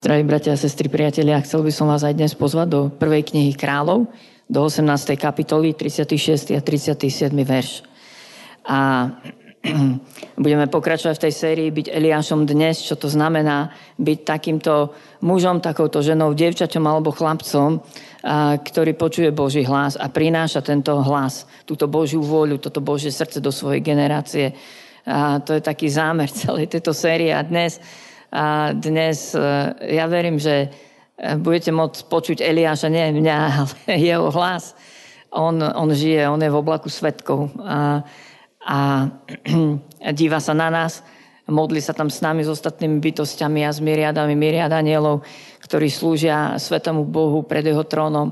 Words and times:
Drahí 0.00 0.24
bratia 0.24 0.56
a 0.56 0.56
sestry, 0.56 0.88
priatelia, 0.88 1.44
chcel 1.44 1.60
by 1.60 1.68
som 1.68 1.84
vás 1.84 2.00
aj 2.08 2.16
dnes 2.16 2.32
pozvať 2.32 2.72
do 2.72 2.80
prvej 2.88 3.20
knihy 3.20 3.52
kráľov, 3.52 4.08
do 4.48 4.60
18. 4.64 4.88
kapitoly, 5.20 5.76
36. 5.76 6.56
a 6.56 6.60
37. 6.64 7.28
verš. 7.44 7.84
A 8.64 9.12
budeme 10.40 10.72
pokračovať 10.72 11.20
v 11.20 11.24
tej 11.28 11.34
sérii 11.36 11.68
byť 11.68 11.92
Eliášom 11.92 12.48
dnes, 12.48 12.80
čo 12.80 12.96
to 12.96 13.12
znamená 13.12 13.76
byť 14.00 14.18
takýmto 14.24 14.96
mužom, 15.20 15.60
takouto 15.60 16.00
ženou, 16.00 16.32
dievčaťom 16.32 16.80
alebo 16.80 17.12
chlapcom, 17.12 17.84
a, 18.24 18.56
ktorý 18.56 18.96
počuje 18.96 19.28
Boží 19.36 19.68
hlas 19.68 20.00
a 20.00 20.08
prináša 20.08 20.64
tento 20.64 20.96
hlas, 20.96 21.44
túto 21.68 21.84
Božiu 21.92 22.24
vôľu, 22.24 22.56
toto 22.56 22.80
Božie 22.80 23.12
srdce 23.12 23.44
do 23.44 23.52
svojej 23.52 23.84
generácie. 23.84 24.56
A 25.04 25.44
to 25.44 25.52
je 25.52 25.60
taký 25.60 25.92
zámer 25.92 26.32
celej 26.32 26.72
tejto 26.72 26.96
série. 26.96 27.36
A 27.36 27.44
dnes 27.44 27.76
a 28.30 28.70
dnes 28.70 29.34
e, 29.34 29.42
ja 29.90 30.06
verím, 30.06 30.38
že 30.38 30.70
e, 31.18 31.34
budete 31.34 31.74
môcť 31.74 32.06
počuť 32.06 32.38
Eliáša, 32.38 32.86
nie 32.86 33.18
mňa, 33.18 33.36
ale 33.58 33.94
jeho 33.98 34.30
hlas. 34.30 34.78
On, 35.34 35.58
on 35.58 35.90
žije, 35.90 36.30
on 36.30 36.38
je 36.38 36.50
v 36.50 36.58
oblaku 36.58 36.86
svetkov. 36.86 37.50
A, 37.58 38.06
a, 38.62 38.78
a 40.06 40.10
díva 40.18 40.38
sa 40.38 40.54
na 40.54 40.70
nás, 40.70 41.02
modli 41.50 41.82
sa 41.82 41.90
tam 41.90 42.06
s 42.06 42.22
nami, 42.22 42.46
s 42.46 42.54
ostatnými 42.54 43.02
bytostiami 43.02 43.66
a 43.66 43.74
s 43.74 43.82
myriadami, 43.82 44.38
myriad 44.38 44.70
anielov, 44.70 45.26
ktorí 45.66 45.90
slúžia 45.90 46.54
Svetomu 46.54 47.02
Bohu 47.02 47.42
pred 47.42 47.66
jeho 47.66 47.82
trónom. 47.82 48.30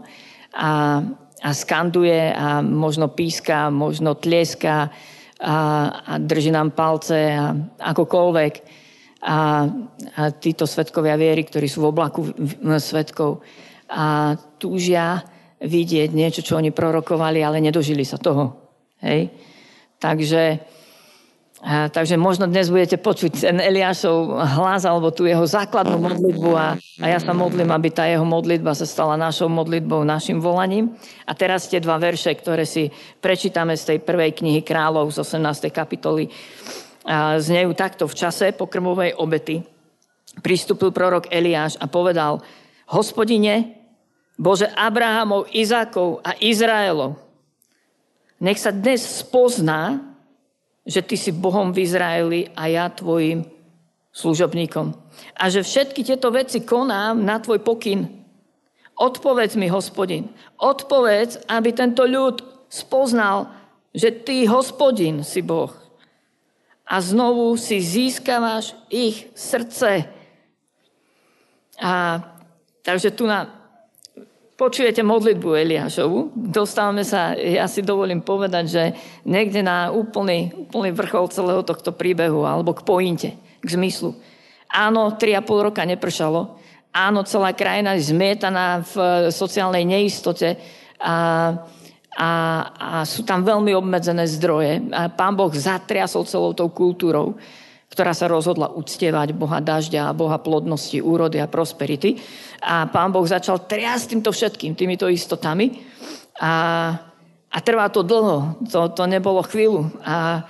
A, 0.55 1.03
a 1.43 1.51
skanduje 1.55 2.35
a 2.35 2.63
možno 2.63 3.11
píska, 3.11 3.71
možno 3.71 4.15
tlieska 4.15 4.95
a, 5.43 5.55
a 6.07 6.13
drží 6.23 6.55
nám 6.55 6.71
palce 6.75 7.35
a 7.35 7.55
akokoľvek 7.95 8.78
a, 9.19 9.67
a 10.15 10.23
títo 10.31 10.63
svetkovia 10.63 11.19
viery, 11.19 11.43
ktorí 11.43 11.67
sú 11.67 11.83
v 11.83 11.91
oblaku 11.91 12.21
svetkov 12.79 13.43
a 13.91 14.37
túžia 14.61 15.25
vidieť 15.59 16.15
niečo, 16.15 16.41
čo 16.45 16.55
oni 16.55 16.71
prorokovali, 16.71 17.43
ale 17.43 17.59
nedožili 17.59 18.07
sa 18.07 18.15
toho. 18.15 18.55
Hej? 19.03 19.35
Takže, 19.99 20.63
a, 21.67 21.91
takže 21.91 22.15
možno 22.15 22.47
dnes 22.47 22.71
budete 22.71 22.95
počuť 22.95 23.43
ten 23.43 23.59
Eliášov 23.59 24.39
hlas 24.39 24.87
alebo 24.87 25.11
tú 25.11 25.27
jeho 25.27 25.43
základnú 25.43 25.99
modlitbu 25.99 26.51
a, 26.55 26.79
a 26.79 27.07
ja 27.11 27.19
sa 27.19 27.35
modlím, 27.35 27.75
aby 27.75 27.91
tá 27.91 28.07
jeho 28.07 28.23
modlitba 28.23 28.71
sa 28.79 28.87
stala 28.87 29.19
našou 29.19 29.51
modlitbou, 29.51 30.07
našim 30.07 30.39
volaním. 30.39 30.95
A 31.27 31.35
teraz 31.35 31.67
tie 31.67 31.83
dva 31.83 31.99
verše, 31.99 32.31
ktoré 32.39 32.63
si 32.63 32.95
prečítame 33.19 33.75
z 33.75 33.95
tej 33.95 33.99
prvej 34.07 34.39
knihy 34.39 34.63
kráľov 34.63 35.11
z 35.11 35.27
18. 35.27 35.75
kapitoly 35.75 36.31
znejú 37.41 37.73
takto 37.73 38.05
v 38.05 38.15
čase 38.15 38.53
pokrmovej 38.53 39.17
obety. 39.17 39.65
Pristúpil 40.45 40.93
prorok 40.93 41.33
Eliáš 41.33 41.81
a 41.81 41.89
povedal, 41.89 42.45
hospodine, 42.93 43.75
Bože 44.39 44.71
Abrahamov, 44.71 45.51
Izákov 45.51 46.23
a 46.23 46.37
Izraelov, 46.39 47.19
nech 48.39 48.63
sa 48.63 48.71
dnes 48.71 49.03
spozná, 49.03 49.99
že 50.87 51.03
ty 51.03 51.19
si 51.19 51.35
Bohom 51.35 51.75
v 51.75 51.83
Izraeli 51.83 52.41
a 52.55 52.71
ja 52.71 52.87
tvojim 52.87 53.43
služobníkom. 54.15 54.95
A 55.35 55.51
že 55.51 55.67
všetky 55.67 56.07
tieto 56.07 56.31
veci 56.31 56.63
konám 56.63 57.19
na 57.19 57.43
tvoj 57.43 57.59
pokyn. 57.67 58.07
Odpovedz 58.95 59.59
mi, 59.59 59.67
hospodin. 59.67 60.31
Odpovedz, 60.59 61.51
aby 61.51 61.71
tento 61.75 62.07
ľud 62.07 62.71
spoznal, 62.71 63.51
že 63.91 64.15
ty, 64.23 64.47
hospodin, 64.47 65.27
si 65.27 65.43
Boh 65.43 65.75
a 66.89 66.97
znovu 67.05 67.53
si 67.61 67.85
získavaš 67.85 68.73
ich 68.89 69.29
srdce. 69.37 70.09
A 71.77 72.25
takže 72.81 73.13
tu 73.13 73.29
na, 73.29 73.45
počujete 74.57 75.05
modlitbu 75.05 75.53
Eliášovu. 75.53 76.33
Dostávame 76.35 77.05
sa, 77.05 77.37
ja 77.37 77.69
si 77.69 77.85
dovolím 77.85 78.25
povedať, 78.25 78.65
že 78.67 78.85
niekde 79.29 79.61
na 79.61 79.93
úplný, 79.93 80.51
úplný 80.57 80.97
vrchol 80.97 81.29
celého 81.29 81.61
tohto 81.61 81.93
príbehu 81.93 82.49
alebo 82.49 82.73
k 82.73 82.83
pointe, 82.83 83.31
k 83.61 83.69
zmyslu. 83.69 84.17
Áno, 84.73 85.13
3,5 85.13 85.67
roka 85.69 85.85
nepršalo. 85.85 86.57
Áno, 86.89 87.21
celá 87.29 87.53
krajina 87.53 88.01
je 88.01 88.11
zmietaná 88.17 88.81
v 88.81 88.95
sociálnej 89.29 89.85
neistote. 89.85 90.57
A 90.99 91.53
a, 92.19 92.31
a 92.75 92.91
sú 93.07 93.23
tam 93.23 93.47
veľmi 93.47 93.71
obmedzené 93.79 94.27
zdroje. 94.27 94.91
A 94.91 95.07
pán 95.07 95.39
Boh 95.39 95.55
zatriasol 95.55 96.27
celou 96.27 96.51
tou 96.51 96.67
kultúrou, 96.67 97.39
ktorá 97.95 98.11
sa 98.11 98.27
rozhodla 98.27 98.75
uctievať 98.75 99.39
Boha 99.39 99.63
dažďa, 99.63 100.19
Boha 100.19 100.35
plodnosti, 100.43 100.99
úrody 100.99 101.39
a 101.39 101.47
prosperity. 101.47 102.19
A 102.59 102.91
pán 102.91 103.15
Boh 103.15 103.23
začal 103.23 103.63
triasť 103.63 104.19
týmto 104.19 104.35
všetkým, 104.35 104.75
týmito 104.75 105.07
istotami. 105.07 105.87
A, 106.43 106.55
a 107.55 107.59
trvá 107.63 107.87
to 107.87 108.03
dlho, 108.03 108.67
to, 108.67 108.91
to 108.99 109.07
nebolo 109.07 109.47
chvíľu. 109.47 109.87
A, 110.03 110.43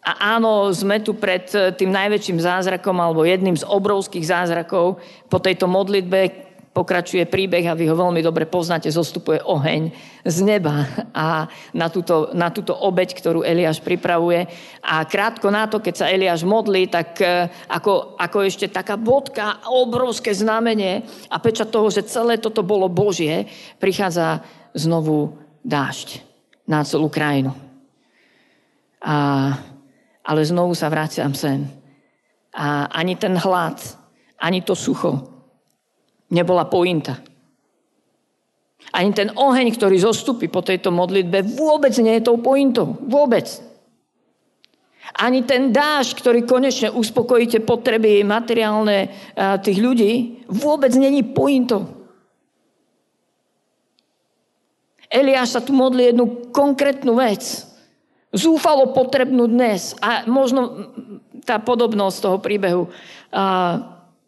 a 0.00 0.10
áno, 0.38 0.70
sme 0.70 1.02
tu 1.02 1.18
pred 1.18 1.50
tým 1.74 1.90
najväčším 1.90 2.38
zázrakom, 2.38 2.94
alebo 3.02 3.26
jedným 3.26 3.58
z 3.58 3.66
obrovských 3.66 4.30
zázrakov 4.30 5.02
po 5.26 5.38
tejto 5.42 5.66
modlitbe, 5.66 6.49
pokračuje 6.70 7.26
príbeh 7.26 7.66
a 7.66 7.74
vy 7.74 7.90
ho 7.90 7.98
veľmi 7.98 8.22
dobre 8.22 8.46
poznáte, 8.46 8.86
zostupuje 8.94 9.42
oheň 9.42 9.90
z 10.22 10.38
neba 10.46 10.86
a 11.10 11.50
na 11.74 11.90
túto, 11.90 12.30
na 12.30 12.54
túto 12.54 12.78
obeď, 12.78 13.18
ktorú 13.18 13.42
Eliáš 13.42 13.82
pripravuje. 13.82 14.46
A 14.78 15.02
krátko 15.02 15.50
na 15.50 15.66
to, 15.66 15.82
keď 15.82 15.94
sa 15.98 16.10
Eliáš 16.14 16.46
modlí, 16.46 16.86
tak 16.86 17.18
e, 17.18 17.50
ako, 17.66 18.14
ako 18.14 18.38
ešte 18.46 18.70
taká 18.70 18.94
bodka, 18.94 19.58
obrovské 19.66 20.30
znamenie 20.30 21.02
a 21.26 21.42
peča 21.42 21.66
toho, 21.66 21.90
že 21.90 22.06
celé 22.06 22.38
toto 22.38 22.62
bolo 22.62 22.86
Božie, 22.86 23.50
prichádza 23.82 24.46
znovu 24.70 25.34
dážď 25.66 26.22
na 26.70 26.86
celú 26.86 27.10
krajinu. 27.10 27.50
A, 29.02 29.58
ale 30.22 30.40
znovu 30.46 30.78
sa 30.78 30.86
vraciam 30.86 31.34
sem. 31.34 31.66
A 32.54 32.86
ani 32.94 33.18
ten 33.18 33.34
hlad, 33.34 33.82
ani 34.38 34.62
to 34.62 34.78
sucho, 34.78 35.39
nebola 36.30 36.64
pointa. 36.66 37.18
Ani 38.90 39.12
ten 39.14 39.30
oheň, 39.30 39.70
ktorý 39.76 40.00
zostupí 40.02 40.50
po 40.50 40.64
tejto 40.64 40.90
modlitbe, 40.90 41.46
vôbec 41.54 41.94
nie 42.00 42.18
je 42.18 42.26
tou 42.26 42.40
pointou. 42.40 42.98
Vôbec. 43.06 43.46
Ani 45.14 45.42
ten 45.42 45.74
dáž, 45.74 46.14
ktorý 46.14 46.46
konečne 46.46 46.90
uspokojíte 46.90 47.62
potreby 47.66 48.22
materiálne 48.22 49.10
tých 49.62 49.78
ľudí, 49.78 50.42
vôbec 50.48 50.94
není 50.96 51.22
pointou. 51.22 51.86
Eliáš 55.10 55.58
sa 55.58 55.60
tu 55.60 55.74
modlí 55.74 56.14
jednu 56.14 56.54
konkrétnu 56.54 57.18
vec. 57.18 57.66
Zúfalo 58.30 58.94
potrebnú 58.94 59.50
dnes. 59.50 59.98
A 59.98 60.22
možno 60.30 60.94
tá 61.42 61.58
podobnosť 61.58 62.16
toho 62.22 62.38
príbehu 62.38 62.86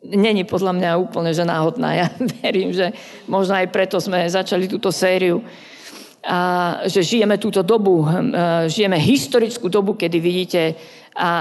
není 0.03 0.43
podľa 0.43 0.73
mňa 0.75 0.91
úplne 0.99 1.31
že 1.31 1.47
náhodná. 1.47 1.95
Ja 1.95 2.07
verím, 2.43 2.75
že 2.75 2.91
možno 3.31 3.55
aj 3.57 3.71
preto 3.71 4.03
sme 4.03 4.27
začali 4.27 4.67
túto 4.67 4.91
sériu. 4.91 5.43
A, 6.23 6.83
že 6.87 7.03
žijeme 7.03 7.35
túto 7.39 7.67
dobu, 7.67 8.07
žijeme 8.71 8.95
historickú 8.95 9.67
dobu, 9.67 9.99
kedy 9.99 10.19
vidíte 10.23 10.79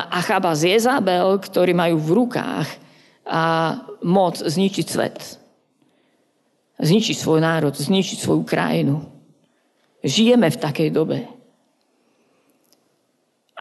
Achaba 0.10 0.58
z 0.58 0.74
Jezabel, 0.74 1.38
ktorí 1.38 1.78
majú 1.78 2.02
v 2.02 2.10
rukách 2.18 2.70
a 3.30 3.42
moc 4.02 4.42
zničiť 4.42 4.88
svet. 4.90 5.18
Zničiť 6.82 7.14
svoj 7.14 7.46
národ, 7.46 7.78
zničiť 7.78 8.18
svoju 8.18 8.42
krajinu. 8.42 9.06
Žijeme 10.02 10.50
v 10.50 10.58
takej 10.58 10.90
dobe. 10.90 11.30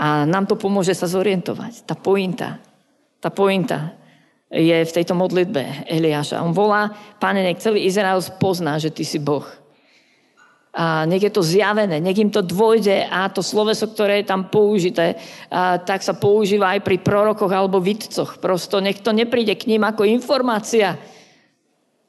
A 0.01 0.25
nám 0.25 0.49
to 0.49 0.57
pomôže 0.57 0.97
sa 0.97 1.05
zorientovať. 1.05 1.85
Tá 1.85 1.93
pointa. 1.93 2.57
Tá 3.21 3.29
pointa 3.29 4.00
je 4.51 4.83
v 4.83 4.95
tejto 4.95 5.15
modlitbe 5.15 5.87
Eliáša. 5.87 6.43
On 6.43 6.51
volá, 6.51 6.91
pane, 7.23 7.47
nech 7.47 7.63
celý 7.63 7.87
Izrael 7.87 8.19
spozná, 8.19 8.83
že 8.83 8.91
ty 8.91 9.07
si 9.07 9.23
Boh. 9.23 9.47
A 10.71 11.03
nech 11.07 11.23
je 11.23 11.35
to 11.35 11.43
zjavené, 11.43 11.99
nech 11.99 12.19
im 12.19 12.31
to 12.31 12.47
dôjde 12.47 13.07
a 13.11 13.27
to 13.31 13.43
sloveso, 13.43 13.91
ktoré 13.91 14.23
je 14.23 14.31
tam 14.31 14.47
použité, 14.47 15.19
a 15.51 15.83
tak 15.83 16.03
sa 16.03 16.15
používa 16.15 16.75
aj 16.75 16.87
pri 16.87 17.03
prorokoch 17.03 17.51
alebo 17.51 17.83
vidcoch. 17.83 18.39
Prosto 18.39 18.79
nech 18.79 19.03
to 19.03 19.11
nepríde 19.11 19.55
k 19.59 19.67
ním 19.67 19.83
ako 19.83 20.07
informácia, 20.07 20.95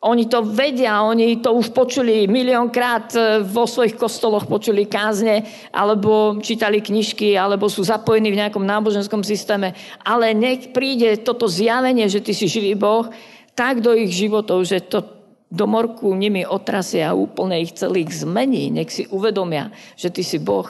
oni 0.02 0.26
to 0.26 0.42
vedia, 0.42 1.06
oni 1.06 1.38
to 1.46 1.54
už 1.54 1.70
počuli 1.78 2.26
miliónkrát 2.26 3.14
e, 3.14 3.20
vo 3.46 3.70
svojich 3.70 3.94
kostoloch, 3.94 4.50
počuli 4.50 4.90
kázne, 4.90 5.46
alebo 5.70 6.42
čítali 6.42 6.82
knižky, 6.82 7.38
alebo 7.38 7.70
sú 7.70 7.86
zapojení 7.86 8.34
v 8.34 8.42
nejakom 8.42 8.66
náboženskom 8.66 9.22
systéme. 9.22 9.78
Ale 10.02 10.34
nech 10.34 10.74
príde 10.74 11.22
toto 11.22 11.46
zjavenie, 11.46 12.10
že 12.10 12.18
ty 12.18 12.34
si 12.34 12.50
živý 12.50 12.74
Boh, 12.74 13.14
tak 13.54 13.86
do 13.86 13.94
ich 13.94 14.10
životov, 14.10 14.66
že 14.66 14.82
to 14.82 15.06
do 15.52 15.70
morku 15.70 16.10
nimi 16.18 16.50
otrasie 16.50 17.06
a 17.06 17.14
úplne 17.14 17.62
ich 17.62 17.78
celých 17.78 18.26
zmení. 18.26 18.74
Nech 18.74 18.90
si 18.90 19.04
uvedomia, 19.06 19.70
že 19.94 20.10
ty 20.10 20.26
si 20.26 20.42
Boh 20.42 20.66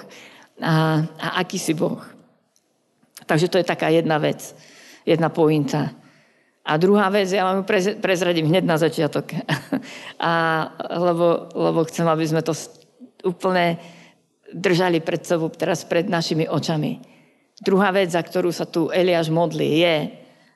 a, 0.60 1.08
a 1.08 1.28
aký 1.40 1.56
si 1.56 1.72
Boh. 1.72 2.04
Takže 3.24 3.48
to 3.48 3.62
je 3.62 3.64
taká 3.64 3.88
jedna 3.94 4.20
vec, 4.20 4.52
jedna 5.08 5.32
pointa. 5.32 6.01
A 6.62 6.78
druhá 6.78 7.10
vec, 7.10 7.26
ja 7.34 7.42
vám 7.42 7.66
prezradím 7.98 8.54
hneď 8.54 8.64
na 8.66 8.78
začiatok. 8.78 9.34
A, 10.22 10.32
lebo, 10.94 11.50
lebo 11.58 11.82
chcem, 11.90 12.06
aby 12.06 12.22
sme 12.22 12.46
to 12.46 12.54
úplne 13.26 13.82
držali 14.54 15.02
pred 15.02 15.26
sebou, 15.26 15.50
teraz 15.50 15.82
pred 15.88 16.06
našimi 16.06 16.46
očami. 16.46 17.02
Druhá 17.62 17.90
vec, 17.90 18.14
za 18.14 18.22
ktorú 18.22 18.54
sa 18.54 18.70
tu 18.70 18.94
Eliáš 18.94 19.34
modlí, 19.34 19.70
je, 19.82 19.96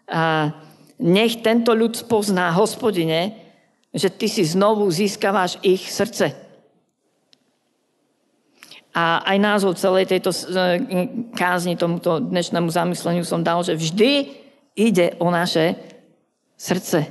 a 0.06 0.54
nech 1.02 1.42
tento 1.42 1.74
ľud 1.74 1.98
spozná, 1.98 2.54
hospodine, 2.54 3.34
že 3.90 4.14
ty 4.14 4.30
si 4.30 4.46
znovu 4.46 4.86
získavaš 4.94 5.58
ich 5.66 5.90
srdce. 5.90 6.38
A 8.96 9.26
aj 9.28 9.38
názov 9.42 9.76
celej 9.76 10.08
tejto 10.08 10.32
e, 10.32 10.40
kázni, 11.36 11.76
tomuto 11.76 12.24
dnešnému 12.24 12.72
zamysleniu 12.72 13.28
som 13.28 13.44
dal, 13.44 13.60
že 13.60 13.76
vždy 13.76 14.32
ide 14.76 15.20
o 15.20 15.28
naše 15.28 15.76
srdce. 16.58 17.06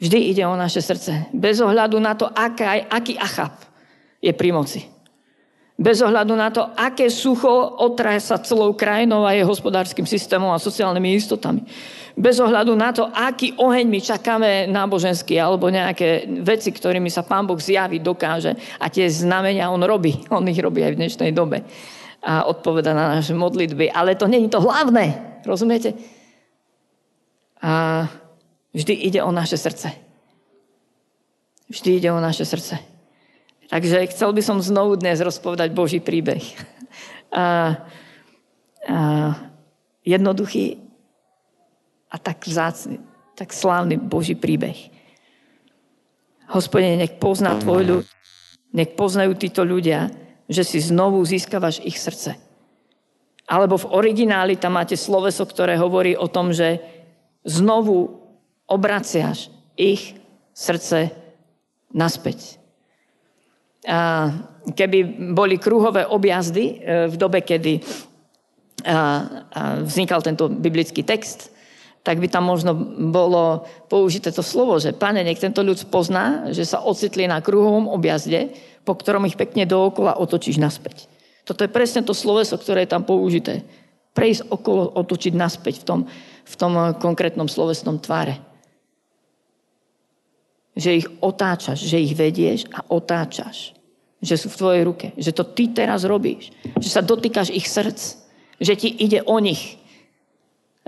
Vždy 0.00 0.18
ide 0.34 0.44
o 0.46 0.56
naše 0.56 0.82
srdce. 0.82 1.30
Bez 1.32 1.60
ohľadu 1.60 1.96
na 2.00 2.14
to, 2.18 2.28
aká, 2.28 2.88
aký 2.88 3.16
achab 3.16 3.52
je 4.20 4.32
pri 4.32 4.50
moci. 4.52 4.80
Bez 5.80 6.04
ohľadu 6.04 6.36
na 6.36 6.52
to, 6.52 6.60
aké 6.76 7.08
sucho 7.08 7.72
sa 8.20 8.36
celou 8.44 8.76
krajinou 8.76 9.24
a 9.24 9.32
jej 9.32 9.48
hospodárskym 9.48 10.04
systémom 10.04 10.52
a 10.52 10.60
sociálnymi 10.60 11.16
istotami 11.16 11.64
bez 12.20 12.36
ohľadu 12.36 12.76
na 12.76 12.92
to, 12.92 13.08
aký 13.08 13.56
oheň 13.56 13.86
my 13.88 14.00
čakáme 14.04 14.50
náboženský 14.68 15.40
alebo 15.40 15.72
nejaké 15.72 16.28
veci, 16.44 16.68
ktorými 16.68 17.08
sa 17.08 17.24
Pán 17.24 17.48
Boh 17.48 17.56
zjaví, 17.56 17.96
dokáže 18.02 18.52
a 18.76 18.92
tie 18.92 19.08
znamenia 19.08 19.72
On 19.72 19.80
robí. 19.80 20.20
On 20.36 20.44
ich 20.44 20.60
robí 20.60 20.84
aj 20.84 20.92
v 20.94 21.00
dnešnej 21.00 21.30
dobe 21.32 21.64
a 22.20 22.44
odpoveda 22.44 22.92
na 22.92 23.16
naše 23.16 23.32
modlitby. 23.32 23.88
Ale 23.88 24.12
to 24.20 24.28
není 24.28 24.52
to 24.52 24.60
hlavné. 24.60 25.40
Rozumiete? 25.48 25.96
A 27.60 28.06
vždy 28.72 28.92
ide 28.92 29.20
o 29.22 29.30
naše 29.32 29.56
srdce. 29.56 29.92
Vždy 31.70 32.02
ide 32.02 32.10
o 32.12 32.20
naše 32.20 32.44
srdce. 32.44 32.80
Takže 33.70 34.10
chcel 34.10 34.34
by 34.34 34.42
som 34.42 34.58
znovu 34.58 34.98
dnes 34.98 35.22
rozpovedať 35.22 35.70
Boží 35.70 36.00
príbeh. 36.02 36.42
A, 37.30 37.78
a 38.90 38.98
jednoduchý 40.02 40.82
a 42.10 42.18
tak 42.18 42.42
vzácný, 42.42 42.98
tak 43.38 43.54
slávny 43.54 44.02
Boží 44.02 44.34
príbeh. 44.34 44.90
Hospodine, 46.50 46.98
nech 46.98 47.22
pozná 47.22 47.54
tvoj 47.54 47.82
ľud, 47.86 48.04
nech 48.74 48.98
poznajú 48.98 49.38
títo 49.38 49.62
ľudia, 49.62 50.10
že 50.50 50.66
si 50.66 50.82
znovu 50.82 51.22
získavaš 51.22 51.86
ich 51.86 52.02
srdce. 52.02 52.34
Alebo 53.46 53.78
v 53.78 53.90
origináli 53.94 54.58
tam 54.58 54.74
máte 54.74 54.98
sloveso, 54.98 55.46
ktoré 55.46 55.78
hovorí 55.78 56.18
o 56.18 56.26
tom, 56.26 56.50
že 56.50 56.82
znovu 57.44 58.20
obraciaš 58.66 59.50
ich 59.76 60.16
srdce 60.54 61.10
naspäť. 61.90 62.60
A 63.88 64.28
keby 64.76 65.32
boli 65.32 65.56
kruhové 65.56 66.04
objazdy 66.04 66.64
e, 66.78 67.08
v 67.08 67.16
dobe, 67.16 67.40
kedy 67.40 67.80
vznikal 69.84 70.24
tento 70.24 70.48
biblický 70.48 71.04
text, 71.04 71.52
tak 72.00 72.16
by 72.16 72.32
tam 72.32 72.48
možno 72.48 72.72
bolo 73.12 73.68
použité 73.92 74.32
to 74.32 74.40
slovo, 74.40 74.80
že 74.80 74.96
pane, 74.96 75.20
nech 75.20 75.36
tento 75.36 75.60
ľud 75.60 75.76
pozná, 75.92 76.48
že 76.48 76.64
sa 76.64 76.80
ocitli 76.80 77.28
na 77.28 77.44
kruhovom 77.44 77.92
objazde, 77.92 78.56
po 78.88 78.96
ktorom 78.96 79.28
ich 79.28 79.36
pekne 79.36 79.68
dookola 79.68 80.16
otočíš 80.16 80.56
naspäť. 80.56 81.12
Toto 81.44 81.60
je 81.60 81.72
presne 81.72 82.00
to 82.00 82.16
sloveso, 82.16 82.56
ktoré 82.56 82.88
je 82.88 82.92
tam 82.96 83.04
použité. 83.04 83.68
Prejsť 84.16 84.48
okolo, 84.48 84.96
otočiť 84.96 85.32
naspäť 85.36 85.84
v 85.84 85.86
tom, 85.86 86.00
v 86.44 86.54
tom 86.54 86.96
konkrétnom 86.98 87.46
slovesnom 87.46 87.98
tváre. 87.98 88.40
Že 90.78 90.90
ich 91.04 91.08
otáčaš, 91.20 91.82
že 91.84 92.00
ich 92.00 92.14
vedieš 92.14 92.68
a 92.70 92.86
otáčaš. 92.88 93.76
Že 94.20 94.34
sú 94.36 94.46
v 94.52 94.58
tvojej 94.60 94.82
ruke. 94.84 95.06
Že 95.16 95.32
to 95.32 95.44
ty 95.44 95.64
teraz 95.72 96.04
robíš. 96.04 96.52
Že 96.78 96.88
sa 96.88 97.02
dotýkaš 97.02 97.50
ich 97.52 97.66
srdc. 97.66 98.00
Že 98.60 98.74
ti 98.76 98.88
ide 98.88 99.20
o 99.24 99.36
nich 99.40 99.80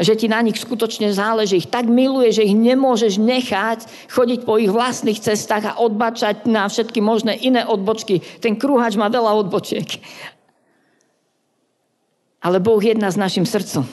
že 0.02 0.16
ti 0.16 0.24
na 0.24 0.40
nich 0.40 0.56
skutočne 0.56 1.12
záleží. 1.12 1.60
Ich 1.60 1.68
tak 1.68 1.84
miluje, 1.84 2.32
že 2.32 2.48
ich 2.48 2.56
nemôžeš 2.56 3.20
nechať 3.20 3.84
chodiť 4.08 4.40
po 4.48 4.56
ich 4.56 4.72
vlastných 4.72 5.20
cestách 5.20 5.68
a 5.68 5.78
odbačať 5.78 6.48
na 6.48 6.64
všetky 6.64 7.04
možné 7.04 7.36
iné 7.36 7.62
odbočky. 7.68 8.24
Ten 8.40 8.56
krúhač 8.56 8.96
má 8.96 9.12
veľa 9.12 9.36
odbočiek. 9.44 10.00
Ale 12.42 12.58
Boh 12.58 12.80
jedná 12.82 13.12
s 13.12 13.20
našim 13.20 13.44
srdcom. 13.44 13.86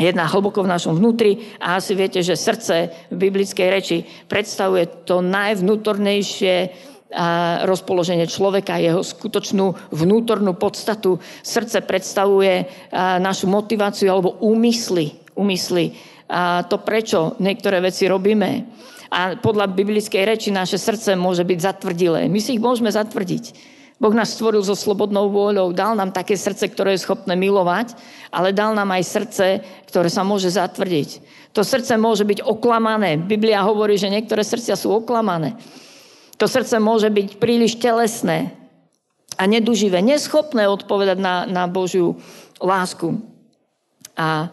Jedná 0.00 0.24
hlboko 0.24 0.64
v 0.64 0.72
našom 0.72 0.96
vnútri 0.96 1.52
a 1.60 1.76
asi 1.76 1.92
viete, 1.92 2.24
že 2.24 2.32
srdce 2.32 2.88
v 3.12 3.28
biblickej 3.28 3.68
reči 3.68 4.00
predstavuje 4.32 5.04
to 5.04 5.20
najvnútornejšie 5.20 6.88
rozpoloženie 7.66 8.24
človeka, 8.30 8.80
jeho 8.80 9.02
skutočnú 9.02 9.92
vnútornú 9.92 10.54
podstatu. 10.56 11.18
Srdce 11.42 11.82
predstavuje 11.84 12.64
našu 13.20 13.50
motiváciu 13.50 14.08
alebo 14.08 14.38
úmysly. 14.40 15.20
úmysly. 15.34 15.92
A 16.30 16.62
to, 16.64 16.78
prečo 16.80 17.34
niektoré 17.42 17.82
veci 17.82 18.06
robíme. 18.06 18.50
A 19.10 19.34
podľa 19.42 19.66
biblickej 19.74 20.22
reči 20.22 20.54
naše 20.54 20.78
srdce 20.78 21.18
môže 21.18 21.42
byť 21.42 21.58
zatvrdilé. 21.58 22.30
My 22.30 22.38
si 22.38 22.54
ich 22.54 22.62
môžeme 22.62 22.94
zatvrdiť. 22.94 23.76
Boh 24.00 24.16
nás 24.16 24.32
stvoril 24.32 24.64
so 24.64 24.72
slobodnou 24.72 25.28
vôľou, 25.28 25.76
dal 25.76 25.92
nám 25.92 26.08
také 26.08 26.32
srdce, 26.32 26.72
ktoré 26.72 26.96
je 26.96 27.04
schopné 27.04 27.36
milovať, 27.36 27.92
ale 28.32 28.56
dal 28.56 28.72
nám 28.72 28.88
aj 28.96 29.04
srdce, 29.04 29.46
ktoré 29.92 30.08
sa 30.08 30.24
môže 30.24 30.48
zatvrdiť. 30.48 31.20
To 31.52 31.60
srdce 31.60 32.00
môže 32.00 32.24
byť 32.24 32.40
oklamané. 32.40 33.20
Biblia 33.20 33.60
hovorí, 33.60 34.00
že 34.00 34.08
niektoré 34.08 34.40
srdcia 34.40 34.72
sú 34.72 34.88
oklamané. 34.88 35.60
To 36.40 36.48
srdce 36.48 36.80
môže 36.80 37.12
byť 37.12 37.36
príliš 37.36 37.76
telesné 37.76 38.56
a 39.36 39.44
neduživé, 39.44 40.00
neschopné 40.00 40.64
odpovedať 40.64 41.20
na, 41.20 41.44
na 41.44 41.68
Božiu 41.68 42.16
lásku. 42.56 43.20
A, 44.16 44.48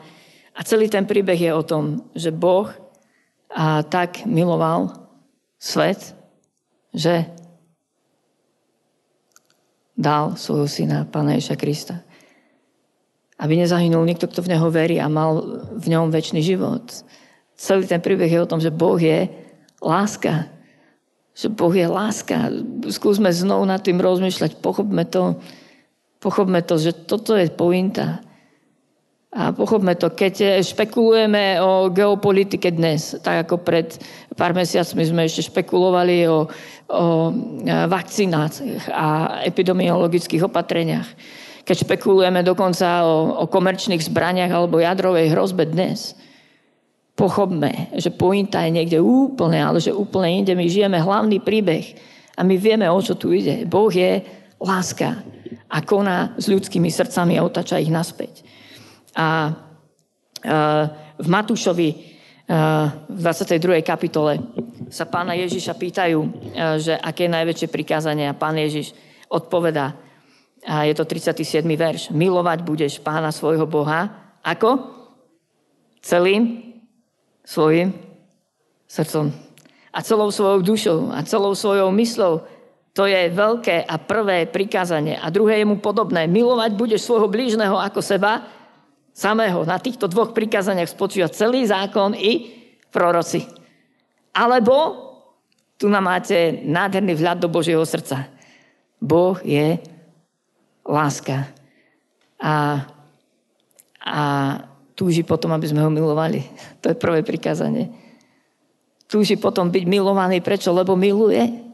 a 0.51 0.59
celý 0.67 0.91
ten 0.91 1.07
príbeh 1.07 1.39
je 1.39 1.51
o 1.55 1.63
tom, 1.63 2.03
že 2.11 2.35
Boh 2.35 2.67
a 3.47 3.79
tak 3.87 4.27
miloval 4.27 4.91
svet, 5.55 6.11
že 6.91 7.31
dal 9.97 10.37
svojho 10.37 10.69
syna, 10.69 11.09
Pána 11.09 11.35
Ježa 11.35 11.57
Krista. 11.57 12.05
Aby 13.41 13.57
nezahynul 13.57 14.05
nikto, 14.05 14.29
kto 14.29 14.45
v 14.45 14.53
Neho 14.53 14.69
verí 14.69 15.01
a 15.01 15.09
mal 15.09 15.65
v 15.73 15.85
ňom 15.89 16.13
väčší 16.13 16.41
život. 16.41 16.85
Celý 17.57 17.89
ten 17.89 18.01
príbeh 18.01 18.29
je 18.29 18.41
o 18.41 18.49
tom, 18.49 18.61
že 18.61 18.69
Boh 18.69 18.97
je 18.97 19.29
láska 19.81 20.57
že 21.37 21.53
Boh 21.53 21.69
je 21.69 21.85
láska. 21.85 22.49
Skúsme 22.89 23.29
znovu 23.29 23.69
nad 23.69 23.77
tým 23.77 24.01
rozmýšľať, 24.01 24.57
pochopme 24.57 25.05
to, 25.05 25.37
pochopme 26.17 26.65
to, 26.65 26.81
že 26.81 27.05
toto 27.05 27.37
je 27.37 27.45
pointa. 27.53 28.25
A 29.27 29.51
pochopme 29.51 29.91
to, 29.99 30.07
keď 30.15 30.63
špekulujeme 30.63 31.59
o 31.59 31.91
geopolitike 31.91 32.71
dnes, 32.71 33.11
tak 33.19 33.43
ako 33.43 33.59
pred 33.59 33.99
pár 34.39 34.55
mesiacmi 34.55 35.03
sme 35.03 35.27
ešte 35.27 35.51
špekulovali 35.51 36.23
o, 36.31 36.47
o 36.87 37.05
vakcináciách 37.67 38.87
a 38.87 39.07
epidemiologických 39.43 40.47
opatreniach. 40.47 41.09
Keď 41.67 41.75
špekulujeme 41.83 42.39
dokonca 42.47 43.03
o, 43.03 43.43
o 43.43 43.45
komerčných 43.51 43.99
zbraniach 43.99 44.47
alebo 44.47 44.79
jadrovej 44.79 45.35
hrozbe 45.35 45.67
dnes, 45.67 46.15
pochopme, 47.19 47.91
že 47.99 48.15
pointa 48.15 48.63
je 48.63 48.71
niekde 48.79 49.03
úplne, 49.03 49.59
ale 49.59 49.83
že 49.83 49.91
úplne 49.91 50.39
inde. 50.39 50.55
My 50.55 50.71
žijeme 50.71 51.03
hlavný 51.03 51.43
príbeh 51.43 51.99
a 52.39 52.47
my 52.47 52.55
vieme, 52.55 52.87
o 52.87 52.99
čo 53.03 53.19
tu 53.19 53.35
ide. 53.35 53.67
Boh 53.67 53.91
je 53.91 54.23
láska 54.63 55.19
a 55.67 55.83
koná 55.83 56.31
s 56.39 56.47
ľudskými 56.47 56.87
srdcami 56.87 57.35
a 57.35 57.43
otača 57.43 57.83
ich 57.83 57.91
naspäť. 57.91 58.47
A 59.17 59.49
v 61.17 61.27
Matúšovi 61.27 61.89
v 63.09 63.19
22. 63.19 63.81
kapitole 63.81 64.39
sa 64.87 65.09
pána 65.09 65.33
Ježiša 65.33 65.73
pýtajú, 65.73 66.19
že 66.77 66.93
aké 66.95 67.25
je 67.25 67.35
najväčšie 67.35 67.67
prikázanie 67.67 68.29
a 68.29 68.37
pán 68.37 68.55
Ježiš 68.55 68.93
odpovedá, 69.27 69.97
a 70.67 70.83
je 70.83 70.93
to 70.95 71.03
37. 71.07 71.63
verš, 71.63 72.11
milovať 72.11 72.59
budeš 72.63 72.93
pána 72.99 73.31
svojho 73.31 73.67
Boha, 73.67 74.35
ako? 74.43 74.95
Celým 75.99 76.75
svojim 77.43 77.95
srdcom 78.87 79.31
a 79.91 79.99
celou 80.03 80.29
svojou 80.31 80.59
dušou 80.61 80.99
a 81.11 81.23
celou 81.23 81.55
svojou 81.55 81.91
myslou. 81.95 82.45
To 82.93 83.05
je 83.05 83.29
veľké 83.29 83.85
a 83.85 83.95
prvé 84.01 84.49
prikázanie. 84.49 85.17
A 85.17 85.29
druhé 85.29 85.61
je 85.61 85.69
mu 85.69 85.77
podobné. 85.77 86.25
Milovať 86.25 86.71
budeš 86.73 87.05
svojho 87.05 87.29
blížneho 87.29 87.77
ako 87.77 88.01
seba 88.01 88.41
samého. 89.17 89.65
Na 89.65 89.81
týchto 89.81 90.05
dvoch 90.05 90.37
prikázaniach 90.37 90.93
spočíva 90.93 91.33
celý 91.33 91.65
zákon 91.65 92.13
i 92.13 92.53
proroci. 92.93 93.49
Alebo 94.37 94.93
tu 95.81 95.89
nám 95.89 96.05
máte 96.05 96.61
nádherný 96.61 97.17
vhľad 97.17 97.41
do 97.41 97.49
Božieho 97.49 97.81
srdca. 97.81 98.29
Boh 99.01 99.37
je 99.41 99.81
láska. 100.85 101.49
A, 102.37 102.85
a 104.05 104.21
túži 104.93 105.25
potom, 105.25 105.49
aby 105.53 105.65
sme 105.65 105.81
ho 105.81 105.89
milovali. 105.89 106.45
To 106.85 106.93
je 106.93 106.97
prvé 106.97 107.25
prikázanie. 107.25 107.89
Túži 109.09 109.37
potom 109.37 109.73
byť 109.73 109.83
milovaný. 109.89 110.41
Prečo? 110.45 110.69
Lebo 110.69 110.93
miluje. 110.93 111.66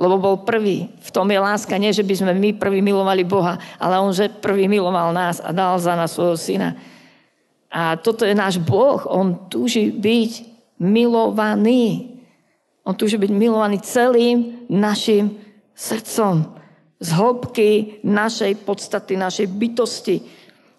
Lebo 0.00 0.16
bol 0.16 0.36
prvý. 0.48 0.88
V 1.04 1.10
tom 1.12 1.28
je 1.28 1.36
láska. 1.36 1.76
Nie, 1.76 1.92
že 1.92 2.00
by 2.00 2.14
sme 2.16 2.32
my 2.32 2.56
prvý 2.56 2.80
milovali 2.80 3.20
Boha, 3.20 3.60
ale 3.76 4.00
on, 4.00 4.16
že 4.16 4.32
prvý 4.32 4.64
miloval 4.64 5.12
nás 5.12 5.44
a 5.44 5.52
dal 5.52 5.76
za 5.76 5.92
nás 5.92 6.16
svojho 6.16 6.40
syna. 6.40 6.72
A 7.68 8.00
toto 8.00 8.24
je 8.24 8.32
náš 8.32 8.56
Boh. 8.56 9.04
On 9.04 9.36
túži 9.52 9.92
byť 9.92 10.32
milovaný. 10.80 12.16
On 12.82 12.96
túži 12.96 13.20
byť 13.20 13.28
milovaný 13.28 13.84
celým 13.84 14.64
našim 14.72 15.36
srdcom. 15.76 16.48
Z 16.96 17.08
hĺbky 17.12 18.00
našej 18.00 18.64
podstaty, 18.64 19.20
našej 19.20 19.52
bytosti. 19.52 20.24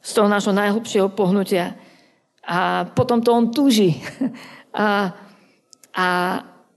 Z 0.01 0.09
toho 0.17 0.25
nášho 0.25 0.51
najhlbšieho 0.51 1.13
pohnutia. 1.13 1.77
A 2.41 2.89
potom 2.89 3.21
to 3.21 3.29
on 3.31 3.53
túži. 3.53 3.95
A, 4.71 5.11
a, 5.91 6.07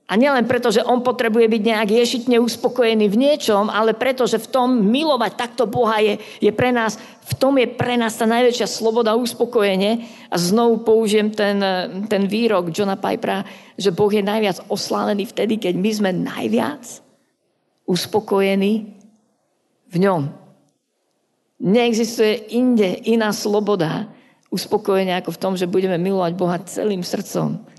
a 0.04 0.20
nielen 0.20 0.44
preto, 0.44 0.68
že 0.68 0.84
on 0.84 1.00
potrebuje 1.00 1.48
byť 1.48 1.62
nejak 1.64 1.88
ješitne 1.88 2.36
uspokojený 2.36 3.08
v 3.08 3.16
niečom, 3.16 3.72
ale 3.72 3.96
preto, 3.96 4.28
že 4.28 4.36
v 4.36 4.52
tom 4.52 4.68
milovať 4.84 5.32
takto 5.32 5.64
Boha 5.64 5.96
je, 6.04 6.20
je 6.44 6.52
pre 6.52 6.76
nás, 6.76 7.00
v 7.24 7.32
tom 7.40 7.56
je 7.56 7.64
pre 7.64 7.96
nás 7.96 8.12
tá 8.12 8.28
najväčšia 8.28 8.68
sloboda 8.68 9.16
a 9.16 9.20
uspokojenie. 9.20 10.04
A 10.28 10.36
znovu 10.36 10.84
použijem 10.84 11.32
ten, 11.32 11.56
ten 12.04 12.28
výrok 12.28 12.68
Johna 12.68 13.00
Pipera, 13.00 13.48
že 13.80 13.96
Boh 13.96 14.12
je 14.12 14.20
najviac 14.20 14.68
oslávený 14.68 15.24
vtedy, 15.24 15.56
keď 15.56 15.72
my 15.72 15.90
sme 15.96 16.10
najviac 16.12 16.84
uspokojení 17.88 19.00
v 19.88 19.96
ňom. 20.04 20.28
Neexistuje 21.64 22.52
inde 22.52 23.08
iná 23.08 23.32
sloboda 23.32 24.12
uspokojenia 24.52 25.24
ako 25.24 25.32
v 25.32 25.40
tom, 25.40 25.52
že 25.56 25.64
budeme 25.64 25.96
milovať 25.96 26.32
Boha 26.36 26.60
celým 26.68 27.00
srdcom 27.00 27.72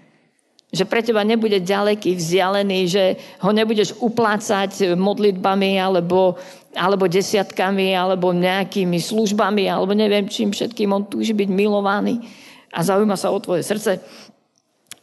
že 0.76 0.84
pre 0.84 1.00
teba 1.00 1.24
nebude 1.24 1.64
ďaleký, 1.64 2.20
vzdialený, 2.20 2.80
že 2.92 3.04
ho 3.40 3.56
nebudeš 3.56 3.96
uplácať 4.04 5.00
modlitbami 5.00 5.80
alebo, 5.80 6.36
alebo 6.76 7.08
desiatkami 7.08 7.96
alebo 7.96 8.36
nejakými 8.36 9.00
službami 9.00 9.72
alebo 9.72 9.96
neviem 9.96 10.28
čím 10.28 10.52
všetkým. 10.52 10.92
On 10.92 11.08
túži 11.08 11.32
byť 11.32 11.48
milovaný 11.48 12.28
a 12.76 12.84
zaujíma 12.84 13.16
sa 13.16 13.32
o 13.32 13.40
tvoje 13.40 13.64
srdce 13.64 14.04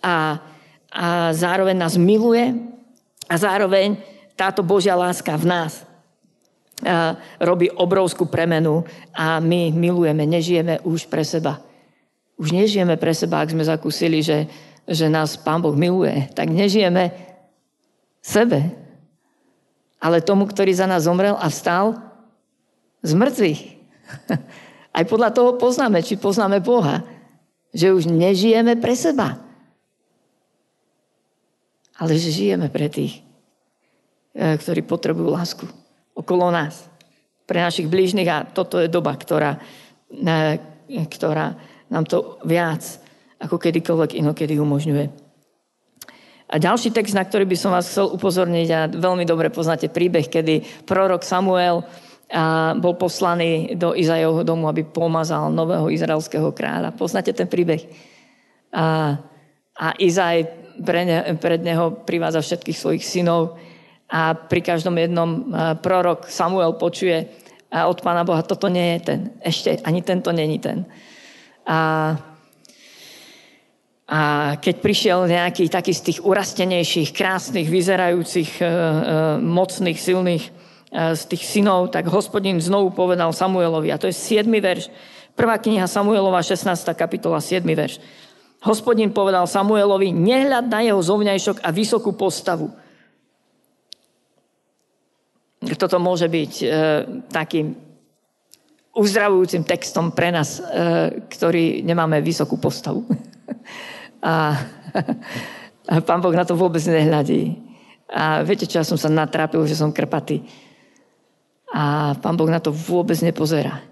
a, 0.04 0.36
a 0.92 1.32
zároveň 1.32 1.80
nás 1.80 1.96
miluje 1.96 2.52
a 3.24 3.34
zároveň 3.40 3.96
táto 4.36 4.60
Božia 4.60 4.92
láska 4.92 5.32
v 5.40 5.48
nás 5.48 5.88
a 6.82 7.14
robí 7.38 7.70
obrovskú 7.70 8.26
premenu 8.26 8.82
a 9.14 9.38
my 9.38 9.70
milujeme, 9.70 10.26
nežijeme 10.26 10.82
už 10.82 11.06
pre 11.06 11.22
seba. 11.22 11.62
Už 12.34 12.50
nežijeme 12.50 12.98
pre 12.98 13.14
seba, 13.14 13.38
ak 13.38 13.54
sme 13.54 13.62
zakúsili, 13.62 14.18
že 14.18 14.50
že 14.86 15.06
nás 15.06 15.38
Pán 15.38 15.62
Boh 15.62 15.74
miluje, 15.74 16.26
tak 16.34 16.50
nežijeme 16.50 17.14
sebe, 18.22 18.70
ale 20.02 20.18
tomu, 20.22 20.46
ktorý 20.46 20.74
za 20.74 20.86
nás 20.90 21.06
zomrel 21.06 21.38
a 21.38 21.46
vstal 21.46 21.98
z 23.02 23.12
mŕtvych. 23.14 23.60
Aj 24.96 25.04
podľa 25.06 25.30
toho 25.30 25.50
poznáme, 25.56 26.02
či 26.02 26.18
poznáme 26.18 26.58
Boha, 26.62 27.06
že 27.72 27.94
už 27.94 28.10
nežijeme 28.10 28.76
pre 28.76 28.92
seba, 28.92 29.40
ale 31.96 32.18
že 32.18 32.34
žijeme 32.34 32.68
pre 32.68 32.90
tých, 32.92 33.22
eh, 34.36 34.58
ktorí 34.58 34.84
potrebujú 34.84 35.28
lásku 35.32 35.64
okolo 36.12 36.52
nás, 36.52 36.90
pre 37.48 37.62
našich 37.62 37.88
blížnych 37.88 38.28
a 38.28 38.44
toto 38.44 38.78
je 38.78 38.90
doba, 38.90 39.16
ktorá, 39.16 39.56
eh, 40.12 40.58
ktorá 40.90 41.56
nám 41.88 42.04
to 42.04 42.36
viac 42.44 43.01
ako 43.42 43.58
kedykoľvek 43.58 44.22
inokedy 44.22 44.54
umožňuje. 44.62 45.06
A 46.52 46.60
ďalší 46.60 46.92
text, 46.92 47.16
na 47.16 47.24
ktorý 47.24 47.48
by 47.48 47.56
som 47.56 47.72
vás 47.72 47.88
chcel 47.88 48.12
upozorniť, 48.12 48.68
a 48.70 48.80
veľmi 48.92 49.24
dobre 49.24 49.48
poznáte 49.48 49.88
príbeh, 49.88 50.28
kedy 50.28 50.84
prorok 50.84 51.24
Samuel 51.24 51.82
bol 52.76 52.94
poslaný 52.96 53.76
do 53.76 53.92
Izajovho 53.96 54.44
domu, 54.44 54.68
aby 54.68 54.84
pomazal 54.84 55.52
nového 55.52 55.88
izraelského 55.92 56.52
kráľa. 56.52 56.96
Poznáte 56.96 57.32
ten 57.32 57.48
príbeh? 57.48 57.88
A, 58.72 59.16
a 59.76 59.86
Izaj 59.96 60.48
pre 60.80 61.04
ne, 61.04 61.36
pred 61.36 61.60
neho 61.60 62.04
privádza 62.04 62.40
všetkých 62.40 62.78
svojich 62.78 63.04
synov 63.04 63.60
a 64.08 64.32
pri 64.36 64.60
každom 64.64 64.96
jednom 64.96 65.52
prorok 65.80 66.28
Samuel 66.28 66.76
počuje 66.76 67.32
od 67.72 68.00
Pána 68.04 68.28
Boha, 68.28 68.44
toto 68.44 68.68
nie 68.68 68.96
je 68.96 69.00
ten, 69.00 69.20
ešte 69.40 69.80
ani 69.88 70.04
tento 70.04 70.32
není 70.36 70.60
ten. 70.60 70.84
A 71.64 72.12
a 74.10 74.54
keď 74.58 74.74
prišiel 74.82 75.30
nejaký 75.30 75.70
taký 75.70 75.94
z 75.94 76.02
tých 76.10 76.18
urastenejších, 76.26 77.14
krásnych, 77.14 77.70
vyzerajúcich, 77.70 78.58
e, 78.58 78.64
e, 78.64 78.68
mocných, 79.38 79.98
silných 79.98 80.44
e, 80.44 80.50
z 81.14 81.22
tých 81.30 81.42
synov, 81.46 81.94
tak 81.94 82.10
hospodin 82.10 82.58
znovu 82.58 82.90
povedal 82.90 83.30
Samuelovi, 83.30 83.94
a 83.94 84.00
to 84.02 84.10
je 84.10 84.14
7. 84.14 84.44
verš, 84.50 84.90
prvá 85.38 85.54
kniha 85.56 85.86
Samuelova, 85.86 86.42
16. 86.42 86.66
kapitola, 86.98 87.38
7. 87.38 87.62
verš. 87.62 88.02
Hospodin 88.66 89.14
povedal 89.14 89.46
Samuelovi, 89.46 90.10
nehľad 90.10 90.66
na 90.66 90.82
jeho 90.82 90.98
zovňajšok 90.98 91.62
a 91.62 91.68
vysokú 91.70 92.14
postavu. 92.14 92.74
Toto 95.62 96.02
môže 96.02 96.26
byť 96.26 96.52
e, 96.58 96.66
takým 97.30 97.74
uzdravujúcim 98.92 99.62
textom 99.62 100.10
pre 100.10 100.34
nás, 100.34 100.58
e, 100.58 100.62
ktorí 101.30 101.86
nemáme 101.86 102.18
vysokú 102.18 102.58
postavu. 102.58 103.06
A, 104.22 104.54
a 105.90 105.94
pán 106.00 106.22
Boh 106.22 106.32
na 106.32 106.46
to 106.46 106.54
vôbec 106.54 106.80
nehľadí. 106.86 107.58
A 108.12 108.46
viete 108.46 108.70
čo, 108.70 108.78
ja 108.78 108.86
som 108.86 108.94
sa 108.94 109.10
natrápil, 109.10 109.66
že 109.66 109.74
som 109.74 109.90
krpatý. 109.90 110.46
A 111.74 112.14
pán 112.20 112.38
Boh 112.38 112.46
na 112.46 112.62
to 112.62 112.70
vôbec 112.70 113.18
nepozerá. 113.24 113.82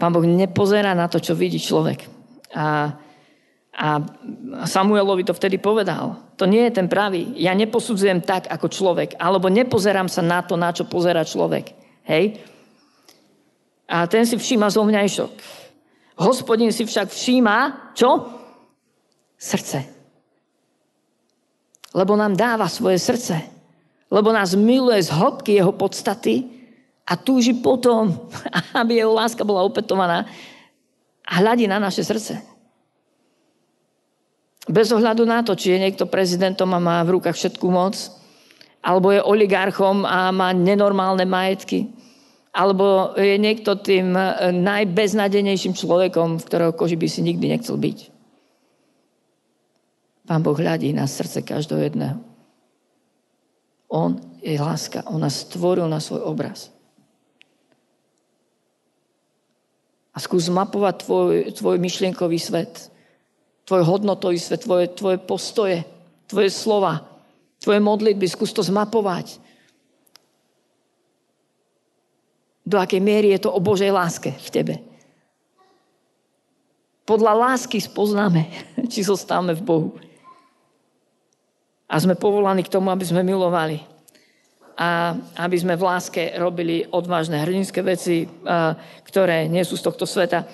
Pán 0.00 0.14
Boh 0.14 0.24
nepozerá 0.24 0.96
na 0.96 1.10
to, 1.10 1.20
čo 1.20 1.36
vidí 1.36 1.60
človek. 1.60 2.08
A, 2.54 2.94
a 3.74 3.88
Samuelovi 4.64 5.26
to 5.26 5.36
vtedy 5.36 5.60
povedal. 5.60 6.16
To 6.40 6.44
nie 6.46 6.68
je 6.68 6.76
ten 6.78 6.86
pravý. 6.86 7.34
Ja 7.36 7.52
neposudzujem 7.52 8.22
tak 8.22 8.46
ako 8.48 8.70
človek. 8.70 9.18
Alebo 9.20 9.52
nepozerám 9.52 10.06
sa 10.06 10.22
na 10.22 10.40
to, 10.40 10.54
na 10.54 10.70
čo 10.72 10.86
pozera 10.86 11.26
človek. 11.26 11.74
Hej? 12.06 12.38
A 13.90 14.06
ten 14.06 14.22
si 14.22 14.38
všíma 14.38 14.70
zovňajšok. 14.70 15.32
Hospodin 16.22 16.72
si 16.72 16.86
však 16.86 17.10
všíma, 17.10 17.56
čo? 17.92 18.30
Srdce. 19.36 19.84
Lebo 21.96 22.12
nám 22.16 22.36
dáva 22.36 22.68
svoje 22.68 23.00
srdce. 23.00 23.40
Lebo 24.10 24.32
nás 24.32 24.52
miluje 24.52 25.00
z 25.02 25.10
hĺbky 25.12 25.56
jeho 25.56 25.72
podstaty 25.72 26.44
a 27.06 27.16
túži 27.16 27.54
potom, 27.56 28.28
aby 28.80 29.00
jeho 29.00 29.12
láska 29.14 29.44
bola 29.46 29.64
opetovaná 29.64 30.26
a 31.26 31.32
hľadí 31.40 31.66
na 31.66 31.78
naše 31.78 32.04
srdce. 32.04 32.38
Bez 34.66 34.90
ohľadu 34.90 35.22
na 35.22 35.46
to, 35.46 35.54
či 35.54 35.74
je 35.74 35.82
niekto 35.82 36.10
prezidentom 36.10 36.66
a 36.74 36.82
má 36.82 36.98
v 37.06 37.18
rukách 37.18 37.38
všetkú 37.38 37.70
moc, 37.70 37.94
alebo 38.82 39.14
je 39.14 39.22
oligarchom 39.22 40.02
a 40.02 40.34
má 40.34 40.50
nenormálne 40.50 41.22
majetky, 41.22 41.90
alebo 42.50 43.14
je 43.14 43.38
niekto 43.38 43.78
tým 43.78 44.10
najbeznadenejším 44.62 45.74
človekom, 45.74 46.42
v 46.42 46.46
ktorého 46.46 46.72
koži 46.74 46.98
by 46.98 47.06
si 47.06 47.22
nikdy 47.22 47.46
nechcel 47.46 47.78
byť. 47.78 48.15
Pán 50.26 50.42
Boh 50.42 50.58
hľadí 50.58 50.90
na 50.90 51.06
srdce 51.06 51.40
každého 51.46 51.86
jedného. 51.86 52.18
On 53.86 54.18
je 54.42 54.58
láska. 54.58 55.06
On 55.06 55.22
nás 55.22 55.46
stvoril 55.46 55.86
na 55.86 56.02
svoj 56.02 56.26
obraz. 56.26 56.74
A 60.10 60.18
skús 60.18 60.50
mapovať 60.50 61.06
tvoj, 61.06 61.30
tvoj 61.54 61.76
myšlienkový 61.78 62.40
svet, 62.40 62.90
tvoj 63.68 63.82
hodnotový 63.86 64.40
svet, 64.40 64.66
tvoje, 64.66 64.90
tvoje 64.90 65.18
postoje, 65.22 65.78
tvoje 66.26 66.50
slova, 66.50 67.06
tvoje 67.62 67.78
modlitby. 67.78 68.26
Skús 68.26 68.50
to 68.50 68.66
zmapovať. 68.66 69.38
Do 72.66 72.82
akej 72.82 72.98
miery 72.98 73.30
je 73.30 73.46
to 73.46 73.54
o 73.54 73.62
Božej 73.62 73.94
láske 73.94 74.34
v 74.34 74.48
tebe. 74.50 74.74
Podľa 77.06 77.32
lásky 77.38 77.78
spoznáme, 77.78 78.50
či 78.90 79.06
zostávame 79.06 79.54
v 79.54 79.62
Bohu. 79.62 79.90
A 81.86 81.94
sme 82.02 82.18
povolaní 82.18 82.66
k 82.66 82.72
tomu, 82.72 82.90
aby 82.90 83.06
sme 83.06 83.22
milovali. 83.22 83.78
A 84.76 85.16
aby 85.40 85.56
sme 85.56 85.78
v 85.78 85.86
láske 85.86 86.34
robili 86.36 86.84
odvážne 86.84 87.40
hrdinské 87.40 87.80
veci, 87.80 88.26
ktoré 89.06 89.46
nie 89.48 89.64
sú 89.64 89.78
z 89.78 89.86
tohto 89.86 90.04
sveta, 90.04 90.44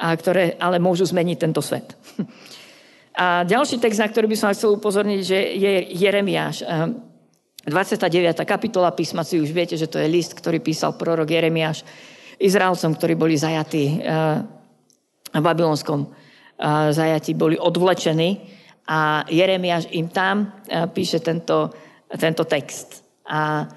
a 0.00 0.16
ktoré 0.16 0.56
ale 0.56 0.80
môžu 0.80 1.04
zmeniť 1.04 1.36
tento 1.36 1.60
svet. 1.60 1.92
A 3.20 3.44
ďalší 3.44 3.76
text, 3.76 4.00
na 4.00 4.08
ktorý 4.08 4.32
by 4.32 4.36
som 4.38 4.54
chcel 4.56 4.80
upozorniť, 4.80 5.20
že 5.20 5.38
je 5.60 5.72
Jeremiáš. 5.92 6.64
29. 7.68 8.08
kapitola 8.48 8.96
písma, 8.96 9.20
si 9.20 9.36
už 9.36 9.52
viete, 9.52 9.76
že 9.76 9.84
to 9.84 10.00
je 10.00 10.08
list, 10.08 10.32
ktorý 10.32 10.64
písal 10.64 10.96
prorok 10.96 11.28
Jeremiáš 11.28 11.84
Izraelcom, 12.40 12.96
ktorí 12.96 13.14
boli 13.20 13.36
zajatí 13.36 14.00
v 15.30 15.42
babylonskom 15.44 16.10
zajatí 16.92 17.32
boli 17.34 17.56
odvlečení 17.56 18.59
a 18.86 19.24
Jeremiáš 19.28 19.90
im 19.92 20.08
tam 20.08 20.52
píše 20.94 21.20
tento, 21.20 21.72
tento 22.14 22.44
text. 22.44 23.04
A 23.26 23.68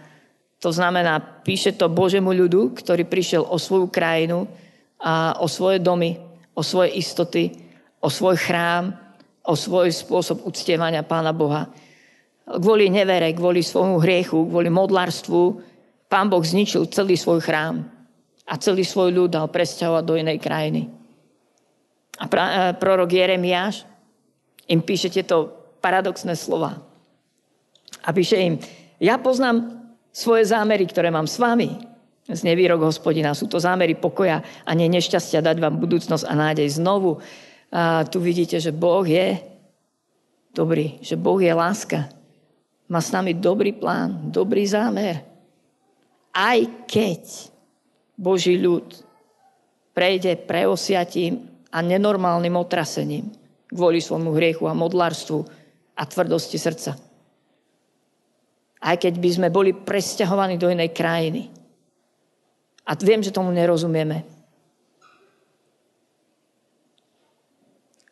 to 0.57 0.72
znamená, 0.72 1.19
píše 1.19 1.75
to 1.75 1.91
Božemu 1.91 2.31
ľudu, 2.31 2.72
ktorý 2.77 3.03
prišiel 3.03 3.43
o 3.43 3.60
svoju 3.60 3.91
krajinu, 3.91 4.48
a 5.03 5.36
o 5.43 5.51
svoje 5.51 5.83
domy, 5.83 6.15
o 6.55 6.63
svoje 6.63 6.95
istoty, 6.95 7.51
o 8.00 8.07
svoj 8.07 8.39
chrám, 8.39 8.95
o 9.43 9.51
svoj 9.51 9.91
spôsob 9.91 10.48
uctievania 10.48 11.03
Pána 11.03 11.36
Boha. 11.36 11.67
Kvôli 12.48 12.88
nevere, 12.88 13.36
kvôli 13.36 13.60
svojmu 13.60 14.00
hriechu, 14.00 14.48
kvôli 14.48 14.72
modlárstvu, 14.72 15.60
Pán 16.07 16.31
Boh 16.31 16.39
zničil 16.39 16.88
celý 16.88 17.19
svoj 17.19 17.43
chrám 17.43 17.83
a 18.48 18.53
celý 18.55 18.88
svoj 18.88 19.12
ľud 19.12 19.36
dal 19.36 19.51
presťahovať 19.51 20.03
do 20.07 20.15
inej 20.15 20.39
krajiny. 20.39 20.88
A 22.22 22.29
pra, 22.31 22.72
prorok 22.77 23.12
Jeremiáš 23.12 23.83
im 24.67 24.79
píše 24.79 25.12
tieto 25.12 25.51
paradoxné 25.84 26.36
slova. 26.39 26.79
A 28.03 28.10
píše 28.15 28.39
im, 28.39 28.55
ja 29.00 29.20
poznám 29.20 29.84
svoje 30.13 30.48
zámery, 30.48 30.88
ktoré 30.88 31.12
mám 31.12 31.27
s 31.27 31.39
vami. 31.41 31.91
Z 32.24 32.48
nevýrok 32.48 32.88
hospodina. 32.88 33.36
Sú 33.36 33.51
to 33.51 33.60
zámery 33.60 34.00
pokoja 34.00 34.39
a 34.63 34.72
nie 34.72 34.88
nešťastia 34.88 35.43
dať 35.43 35.60
vám 35.60 35.75
budúcnosť 35.75 36.24
a 36.24 36.34
nádej. 36.39 36.79
Znovu 36.79 37.20
a 37.74 38.05
tu 38.05 38.22
vidíte, 38.22 38.62
že 38.62 38.70
Boh 38.70 39.01
je 39.01 39.41
dobrý, 40.53 41.01
že 41.01 41.17
Boh 41.17 41.41
je 41.41 41.50
láska. 41.50 42.05
Má 42.86 43.01
s 43.01 43.10
nami 43.10 43.34
dobrý 43.34 43.74
plán, 43.74 44.29
dobrý 44.29 44.63
zámer. 44.70 45.25
Aj 46.29 46.62
keď 46.86 47.50
Boží 48.13 48.62
ľud 48.62 48.93
prejde 49.98 50.38
preosiatím 50.38 51.50
a 51.74 51.82
nenormálnym 51.82 52.53
otrasením 52.53 53.34
kvôli 53.73 53.99
svojmu 53.99 54.31
hriechu 54.37 54.69
a 54.69 54.77
modlárstvu 54.77 55.43
a 55.97 56.03
tvrdosti 56.05 56.57
srdca. 56.61 56.95
Aj 58.83 58.95
keď 58.99 59.13
by 59.17 59.29
sme 59.29 59.47
boli 59.49 59.73
presťahovaní 59.73 60.61
do 60.61 60.69
inej 60.69 60.93
krajiny. 60.93 61.49
A 62.83 62.93
viem, 62.99 63.23
že 63.23 63.31
tomu 63.31 63.49
nerozumieme. 63.49 64.27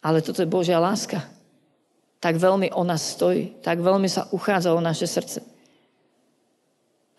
Ale 0.01 0.23
toto 0.25 0.41
je 0.41 0.49
Božia 0.49 0.81
láska. 0.81 1.21
Tak 2.21 2.37
veľmi 2.37 2.73
o 2.73 2.81
nás 2.85 3.17
stojí, 3.17 3.61
tak 3.61 3.81
veľmi 3.81 4.09
sa 4.09 4.29
uchádza 4.33 4.73
o 4.73 4.81
naše 4.81 5.05
srdce. 5.05 5.41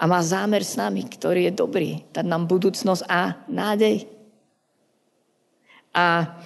A 0.02 0.06
má 0.10 0.18
zámer 0.18 0.66
s 0.66 0.74
nami, 0.74 1.06
ktorý 1.06 1.46
je 1.46 1.52
dobrý. 1.54 2.02
Dať 2.10 2.26
nám 2.26 2.50
budúcnosť 2.50 3.06
a 3.06 3.38
nádej. 3.46 4.02
A 5.94 6.38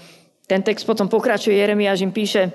ten 0.46 0.62
text 0.62 0.86
potom 0.86 1.10
pokračuje, 1.10 1.58
Jeremiáš 1.58 2.06
im 2.06 2.14
píše, 2.14 2.54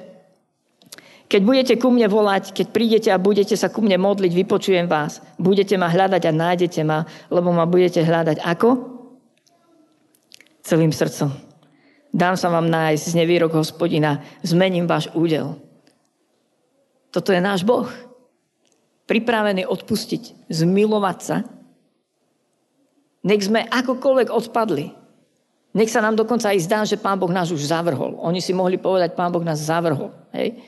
keď 1.31 1.41
budete 1.47 1.73
ku 1.79 1.87
mne 1.87 2.11
volať, 2.11 2.51
keď 2.51 2.67
prídete 2.75 3.09
a 3.11 3.19
budete 3.19 3.55
sa 3.55 3.71
ku 3.71 3.79
mne 3.79 3.95
modliť, 4.03 4.35
vypočujem 4.35 4.87
vás. 4.91 5.23
Budete 5.39 5.79
ma 5.79 5.87
hľadať 5.87 6.27
a 6.27 6.31
nájdete 6.35 6.83
ma, 6.83 7.07
lebo 7.31 7.55
ma 7.55 7.63
budete 7.63 8.03
hľadať 8.03 8.43
ako? 8.43 8.69
Celým 10.59 10.91
srdcom. 10.91 11.31
Dám 12.11 12.35
sa 12.35 12.51
vám 12.51 12.67
nájsť 12.67 13.15
z 13.15 13.17
nevýrok 13.23 13.55
hospodina, 13.55 14.19
zmením 14.43 14.91
váš 14.91 15.07
údel. 15.15 15.55
Toto 17.15 17.31
je 17.31 17.39
náš 17.39 17.63
Boh. 17.63 17.87
Pripravený 19.07 19.63
odpustiť, 19.63 20.51
zmilovať 20.51 21.17
sa. 21.23 21.47
Nech 23.23 23.47
sme 23.47 23.63
akokoľvek 23.71 24.27
odpadli. 24.27 24.91
Nech 25.71 25.87
sa 25.87 26.03
nám 26.03 26.19
dokonca 26.19 26.51
aj 26.51 26.59
zdá, 26.67 26.83
že 26.83 26.99
Pán 26.99 27.15
Boh 27.15 27.31
nás 27.31 27.47
už 27.47 27.71
zavrhol. 27.71 28.19
Oni 28.19 28.43
si 28.43 28.51
mohli 28.51 28.75
povedať, 28.75 29.15
Pán 29.15 29.31
Boh 29.31 29.43
nás 29.43 29.63
zavrhol. 29.63 30.11
Hej? 30.35 30.59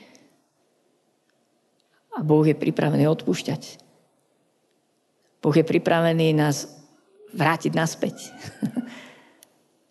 A 2.16 2.24
Boh 2.24 2.46
je 2.46 2.56
pripravený 2.56 3.04
odpúšťať. 3.12 3.84
Boh 5.44 5.52
je 5.52 5.64
pripravený 5.66 6.32
nás 6.32 6.72
vrátiť 7.36 7.72
naspäť. 7.76 8.16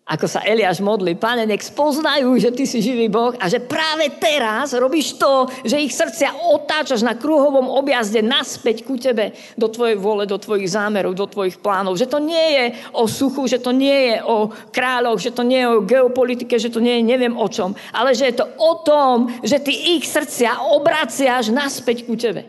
Ako 0.04 0.28
sa 0.28 0.44
Eliáš 0.44 0.84
modlí, 0.84 1.16
pane, 1.16 1.48
nech 1.48 1.64
spoznajú, 1.64 2.36
že 2.36 2.52
ty 2.52 2.68
si 2.68 2.84
živý 2.84 3.08
Boh 3.08 3.32
a 3.40 3.48
že 3.48 3.56
práve 3.56 4.12
teraz 4.20 4.76
robíš 4.76 5.16
to, 5.16 5.48
že 5.64 5.80
ich 5.80 5.96
srdcia 5.96 6.44
otáčaš 6.44 7.00
na 7.00 7.16
kruhovom 7.16 7.72
objazde 7.72 8.20
naspäť 8.20 8.84
ku 8.84 9.00
tebe, 9.00 9.32
do 9.56 9.64
tvojej 9.64 9.96
vole, 9.96 10.28
do 10.28 10.36
tvojich 10.36 10.68
zámerov, 10.68 11.16
do 11.16 11.24
tvojich 11.24 11.56
plánov. 11.56 11.96
Že 11.96 12.12
to 12.12 12.18
nie 12.20 12.46
je 12.52 12.64
o 12.92 13.08
suchu, 13.08 13.48
že 13.48 13.56
to 13.56 13.72
nie 13.72 14.12
je 14.12 14.16
o 14.28 14.52
kráľoch, 14.76 15.24
že 15.24 15.32
to 15.32 15.40
nie 15.40 15.64
je 15.64 15.72
o 15.72 15.80
geopolitike, 15.88 16.60
že 16.60 16.68
to 16.68 16.84
nie 16.84 17.00
je 17.00 17.08
neviem 17.08 17.32
o 17.32 17.48
čom, 17.48 17.72
ale 17.88 18.12
že 18.12 18.28
je 18.28 18.44
to 18.44 18.46
o 18.60 18.84
tom, 18.84 19.32
že 19.40 19.56
ty 19.56 19.72
ich 19.96 20.04
srdcia 20.04 20.68
obraciaš 20.68 21.48
naspäť 21.48 22.04
ku 22.04 22.12
tebe. 22.12 22.44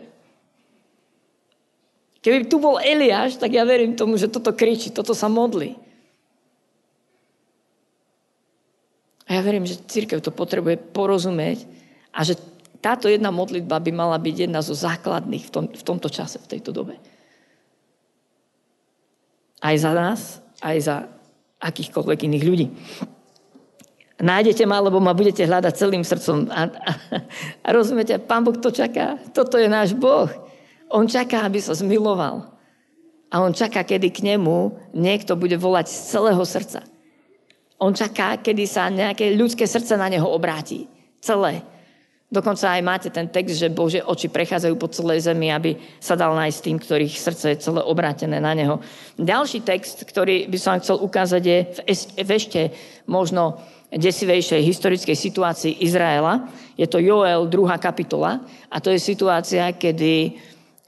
Keby 2.20 2.52
tu 2.52 2.60
bol 2.60 2.76
Eliáš, 2.84 3.40
tak 3.40 3.56
ja 3.56 3.64
verím 3.64 3.96
tomu, 3.96 4.20
že 4.20 4.28
toto 4.28 4.52
kričí, 4.52 4.92
toto 4.92 5.16
sa 5.16 5.32
modlí. 5.32 5.85
A 9.26 9.34
ja 9.34 9.40
verím, 9.42 9.66
že 9.66 9.82
církev 9.82 10.22
to 10.22 10.30
potrebuje 10.30 10.78
porozumieť 10.94 11.66
a 12.14 12.22
že 12.22 12.38
táto 12.78 13.10
jedna 13.10 13.34
modlitba 13.34 13.82
by 13.82 13.90
mala 13.90 14.14
byť 14.14 14.46
jedna 14.46 14.62
zo 14.62 14.70
základných 14.70 15.44
v, 15.46 15.50
tom, 15.50 15.64
v 15.66 15.82
tomto 15.82 16.06
čase, 16.06 16.38
v 16.38 16.50
tejto 16.56 16.70
dobe. 16.70 16.94
Aj 19.58 19.74
za 19.74 19.90
nás, 19.90 20.38
aj 20.62 20.76
za 20.78 20.96
akýchkoľvek 21.58 22.30
iných 22.30 22.44
ľudí. 22.46 22.66
Nájdete 24.16 24.64
ma, 24.64 24.80
lebo 24.80 24.96
ma 24.96 25.12
budete 25.12 25.44
hľadať 25.44 25.74
celým 25.76 26.06
srdcom. 26.06 26.48
A, 26.48 26.72
a, 26.72 26.92
a 27.60 27.68
rozumiete, 27.74 28.16
Pán 28.16 28.46
Boh 28.46 28.56
to 28.56 28.72
čaká. 28.72 29.20
Toto 29.34 29.60
je 29.60 29.68
náš 29.68 29.92
Boh. 29.92 30.30
On 30.88 31.04
čaká, 31.04 31.44
aby 31.44 31.60
sa 31.60 31.76
zmiloval. 31.76 32.48
A 33.28 33.42
on 33.42 33.52
čaká, 33.52 33.82
kedy 33.82 34.14
k 34.14 34.24
nemu 34.24 34.78
niekto 34.94 35.34
bude 35.36 35.58
volať 35.58 35.90
z 35.90 35.96
celého 36.16 36.40
srdca. 36.46 36.86
On 37.76 37.92
čaká, 37.92 38.40
kedy 38.40 38.64
sa 38.64 38.88
nejaké 38.88 39.36
ľudské 39.36 39.68
srdce 39.68 40.00
na 40.00 40.08
neho 40.08 40.24
obráti. 40.24 40.88
Celé. 41.20 41.60
Dokonca 42.26 42.74
aj 42.74 42.82
máte 42.82 43.08
ten 43.12 43.30
text, 43.30 43.54
že 43.54 43.70
Bože 43.70 44.02
oči 44.02 44.26
prechádzajú 44.26 44.74
po 44.74 44.90
celej 44.90 45.30
zemi, 45.30 45.46
aby 45.46 45.78
sa 46.02 46.18
dal 46.18 46.34
nájsť 46.34 46.58
tým, 46.58 46.76
ktorých 46.82 47.14
srdce 47.14 47.44
je 47.54 47.62
celé 47.62 47.86
obrátené 47.86 48.42
na 48.42 48.50
Neho. 48.50 48.82
Ďalší 49.14 49.62
text, 49.62 50.02
ktorý 50.02 50.50
by 50.50 50.58
som 50.58 50.82
chcel 50.82 50.98
ukázať, 50.98 51.42
je 51.46 51.58
v 52.26 52.30
ešte 52.34 52.60
možno 53.06 53.62
desivejšej 53.94 54.58
historickej 54.58 55.14
situácii 55.14 55.86
Izraela. 55.86 56.50
Je 56.74 56.90
to 56.90 56.98
Joel, 56.98 57.46
druhá 57.46 57.78
kapitola. 57.78 58.42
A 58.74 58.82
to 58.82 58.90
je 58.90 58.98
situácia, 58.98 59.70
kedy, 59.78 60.34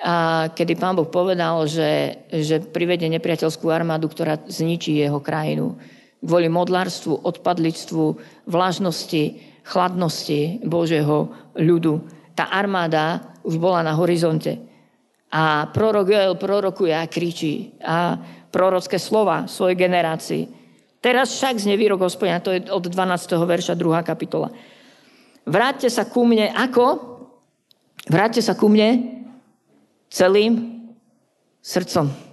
a, 0.03 0.51
kedy 0.51 0.74
pán 0.74 0.98
Boh 0.98 1.07
povedal, 1.07 1.62
že, 1.70 2.18
že 2.35 2.59
privede 2.66 3.07
nepriateľskú 3.07 3.70
armádu, 3.70 4.11
ktorá 4.11 4.42
zničí 4.51 4.98
jeho 4.98 5.22
krajinu 5.22 5.79
kvôli 6.22 6.50
modlárstvu, 6.50 7.22
odpadlictvu, 7.22 8.04
vlažnosti, 8.50 9.24
chladnosti 9.62 10.64
Božieho 10.66 11.31
ľudu. 11.54 12.02
Tá 12.35 12.50
armáda 12.50 13.35
už 13.46 13.59
bola 13.59 13.85
na 13.87 13.94
horizonte. 13.94 14.59
A 15.28 15.68
prorok 15.70 16.09
Joel 16.09 16.35
prorokuje 16.40 16.94
a 16.94 17.04
kričí 17.04 17.76
a 17.85 18.16
prorocké 18.48 18.96
slova 18.96 19.44
svojej 19.44 19.76
generácii. 19.76 20.42
Teraz 20.98 21.37
však 21.37 21.61
z 21.62 21.68
nevýrok 21.68 22.00
hospodina, 22.00 22.42
to 22.42 22.50
je 22.50 22.64
od 22.72 22.83
12. 22.83 23.38
verša 23.38 23.74
2. 23.76 24.02
kapitola. 24.02 24.50
Vráťte 25.46 25.92
sa 25.92 26.09
ku 26.09 26.26
mne, 26.26 26.50
ako? 26.50 26.87
Vráťte 28.09 28.42
sa 28.42 28.57
ku 28.57 28.72
mne 28.72 29.20
celým 30.09 30.81
srdcom 31.61 32.27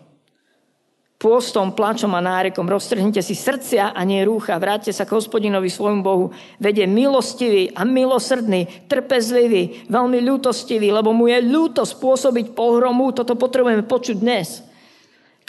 pôstom, 1.25 1.73
plačom 1.73 2.13
a 2.13 2.21
nárekom. 2.21 2.69
Roztrhnite 2.69 3.25
si 3.25 3.33
srdcia 3.33 3.97
a 3.97 4.01
nie 4.05 4.21
rúcha. 4.21 4.61
Vráťte 4.61 4.93
sa 4.93 5.09
k 5.09 5.17
hospodinovi 5.17 5.73
svojmu 5.73 6.05
Bohu. 6.05 6.29
Vede 6.61 6.85
milostivý 6.85 7.73
a 7.73 7.81
milosrdný, 7.81 8.85
trpezlivý, 8.85 9.89
veľmi 9.89 10.21
ľútostivý, 10.21 10.93
lebo 10.93 11.17
mu 11.17 11.25
je 11.25 11.41
ľúto 11.41 11.81
spôsobiť 11.81 12.53
pohromu. 12.53 13.09
Toto 13.09 13.33
potrebujeme 13.33 13.81
počuť 13.81 14.21
dnes. 14.21 14.61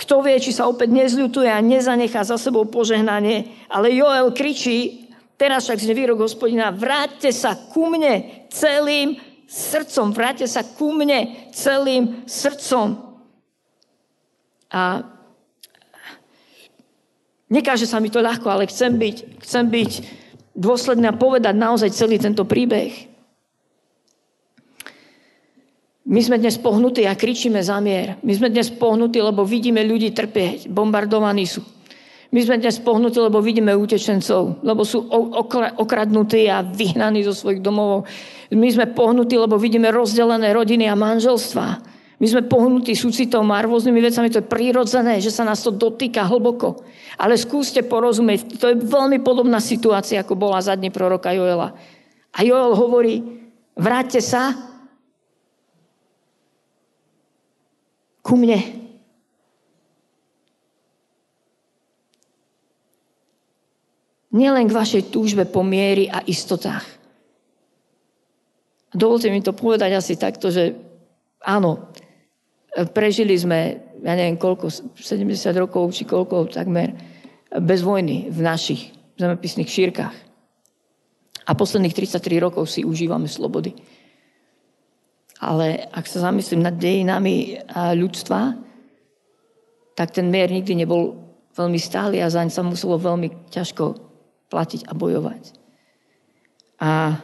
Kto 0.01 0.25
vie, 0.25 0.41
či 0.41 0.57
sa 0.57 0.65
opäť 0.65 0.97
nezľutuje 0.97 1.53
a 1.53 1.61
nezanechá 1.61 2.25
za 2.25 2.41
sebou 2.41 2.65
požehnanie. 2.65 3.69
Ale 3.69 3.93
Joel 3.93 4.33
kričí, 4.33 5.12
teraz 5.37 5.69
však 5.69 5.85
z 5.85 5.89
nevýrok 5.93 6.25
hospodina, 6.25 6.73
vráťte 6.73 7.29
sa 7.37 7.53
ku 7.53 7.93
mne 7.93 8.49
celým 8.49 9.21
srdcom. 9.45 10.17
Vráťte 10.17 10.49
sa 10.49 10.65
ku 10.65 10.97
mne 10.97 11.53
celým 11.53 12.25
srdcom. 12.25 12.97
A 14.73 15.15
Nekáže 17.46 17.87
sa 17.87 18.02
mi 18.02 18.11
to 18.11 18.18
ľahko, 18.18 18.50
ale 18.50 18.66
chcem 18.66 18.98
byť, 18.98 19.16
chcem 19.42 19.64
byť 19.70 19.90
dôsledný 20.56 21.06
a 21.06 21.14
povedať 21.14 21.54
naozaj 21.54 21.94
celý 21.94 22.18
tento 22.18 22.42
príbeh. 22.42 22.90
My 26.06 26.22
sme 26.22 26.38
dnes 26.38 26.59
pohnutí 26.59 27.02
a 27.06 27.18
kričíme 27.18 27.59
za 27.62 27.82
mier. 27.82 28.14
My 28.22 28.30
sme 28.35 28.50
dnes 28.50 28.70
pohnutí, 28.70 29.18
lebo 29.18 29.42
vidíme 29.42 29.82
ľudí 29.82 30.14
trpieť, 30.14 30.70
bombardovaní 30.70 31.46
sú. 31.50 31.62
My 32.30 32.42
sme 32.42 32.59
dnes 32.59 32.78
pohnutí, 32.82 33.18
lebo 33.22 33.38
vidíme 33.38 33.74
utečencov, 33.74 34.62
lebo 34.66 34.82
sú 34.82 35.06
okradnutí 35.78 36.50
a 36.50 36.62
vyhnaní 36.66 37.22
zo 37.22 37.35
svojich 37.35 37.62
domov. 37.62 38.06
My 38.50 38.66
sme 38.70 38.90
pohnutí, 38.90 39.38
lebo 39.38 39.59
vidíme 39.59 39.94
rozdelené 39.94 40.50
rodiny 40.50 40.90
a 40.90 40.98
manželstva. 40.98 41.66
My 42.16 42.26
sme 42.33 42.48
pohnutí 42.48 42.96
súcitom 42.96 43.44
a 43.52 43.61
rôznymi 43.61 44.00
vecami, 44.00 44.33
to 44.33 44.40
je 44.40 44.48
prírodzené, 44.48 45.20
že 45.20 45.29
sa 45.29 45.44
nás 45.44 45.61
to 45.61 45.68
dotýka 45.68 46.24
hlboko. 46.24 46.81
Ale 47.20 47.37
skúste 47.37 47.85
porozumieť, 47.85 48.57
to 48.57 48.72
je 48.72 48.76
veľmi 48.81 49.20
podobná 49.20 49.61
situácia, 49.61 50.24
ako 50.24 50.33
bola 50.33 50.64
za 50.64 50.72
dní 50.72 50.88
proroka 50.88 51.37
Joela. 51.37 51.76
A 52.33 52.38
Joel 52.40 52.72
hovorí, 52.72 53.20
vráťte 53.76 54.24
sa 54.24 54.57
ku 58.24 58.33
mne. 58.40 58.64
Nielen 64.33 64.68
k 64.68 64.76
vašej 64.76 65.12
túžbe 65.12 65.44
po 65.44 65.61
miery 65.61 66.09
a 66.09 66.24
istotách. 66.24 66.85
Dovolte 68.96 69.29
mi 69.29 69.44
to 69.44 69.52
povedať 69.52 69.92
asi 69.92 70.16
takto, 70.16 70.48
že 70.48 70.76
áno, 71.44 71.92
prežili 72.93 73.33
sme, 73.39 73.81
ja 74.05 74.12
neviem 74.12 74.37
koľko, 74.37 74.69
70 75.01 75.33
rokov 75.57 75.97
či 75.97 76.05
koľko 76.05 76.53
takmer, 76.53 76.93
bez 77.57 77.81
vojny 77.81 78.29
v 78.29 78.41
našich 78.45 78.93
zemepisných 79.17 79.71
šírkach. 79.71 80.17
A 81.47 81.51
posledných 81.55 81.95
33 81.95 82.43
rokov 82.43 82.69
si 82.69 82.83
užívame 82.83 83.31
slobody. 83.31 83.73
Ale 85.41 85.89
ak 85.93 86.05
sa 86.09 86.27
zamyslím 86.29 86.65
nad 86.65 86.75
dejinami 86.75 87.61
ľudstva, 87.73 88.57
tak 89.97 90.12
ten 90.12 90.29
mier 90.29 90.51
nikdy 90.53 90.75
nebol 90.77 91.17
veľmi 91.57 91.81
stály 91.81 92.21
a 92.21 92.29
zaň 92.29 92.53
sa 92.53 92.61
muselo 92.61 93.01
veľmi 93.01 93.49
ťažko 93.49 93.85
platiť 94.53 94.91
a 94.91 94.93
bojovať. 94.93 95.43
A, 96.77 97.17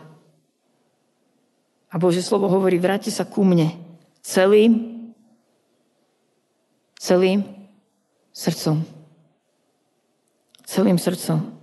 a 1.92 1.94
Bože 2.00 2.24
slovo 2.24 2.48
hovorí, 2.48 2.80
vráte 2.80 3.12
sa 3.12 3.28
ku 3.28 3.44
mne 3.44 3.76
celým, 4.24 4.91
celým 7.02 7.42
srdcom. 8.30 8.86
Celým 10.62 10.98
srdcom. 11.02 11.58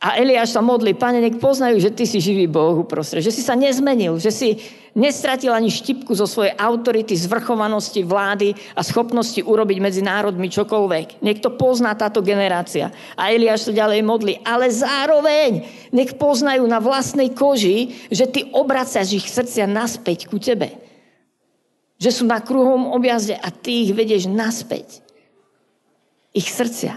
A 0.00 0.16
Eliáš 0.16 0.56
sa 0.56 0.64
modlí, 0.64 0.96
pane, 0.96 1.20
nech 1.20 1.36
poznajú, 1.36 1.76
že 1.76 1.92
ty 1.92 2.08
si 2.08 2.24
živý 2.24 2.48
Boh 2.48 2.72
uprostred, 2.72 3.20
že 3.20 3.28
si 3.28 3.44
sa 3.44 3.52
nezmenil, 3.52 4.16
že 4.16 4.32
si 4.32 4.56
nestratil 4.96 5.52
ani 5.52 5.68
štipku 5.68 6.16
zo 6.16 6.24
svojej 6.24 6.56
autority, 6.56 7.12
zvrchovanosti, 7.12 8.00
vlády 8.00 8.56
a 8.72 8.80
schopnosti 8.80 9.44
urobiť 9.44 9.78
medzi 9.78 10.00
národmi 10.00 10.48
čokoľvek. 10.48 11.20
Nech 11.20 11.44
to 11.44 11.52
pozná 11.52 11.92
táto 11.92 12.24
generácia. 12.24 12.88
A 13.12 13.28
Eliáš 13.28 13.68
sa 13.68 13.76
ďalej 13.76 14.00
modlí, 14.00 14.40
ale 14.40 14.72
zároveň 14.72 15.68
nech 15.92 16.16
poznajú 16.16 16.64
na 16.64 16.80
vlastnej 16.80 17.36
koži, 17.36 18.08
že 18.08 18.24
ty 18.24 18.48
obracaš 18.56 19.12
ich 19.12 19.28
srdcia 19.28 19.68
naspäť 19.68 20.32
ku 20.32 20.40
tebe. 20.40 20.89
Že 22.00 22.10
sú 22.10 22.24
na 22.24 22.40
kruhom 22.40 22.96
objazde 22.96 23.36
a 23.36 23.52
ty 23.52 23.84
ich 23.84 23.92
vedieš 23.92 24.26
naspäť. 24.26 25.04
Ich 26.32 26.48
srdcia. 26.48 26.96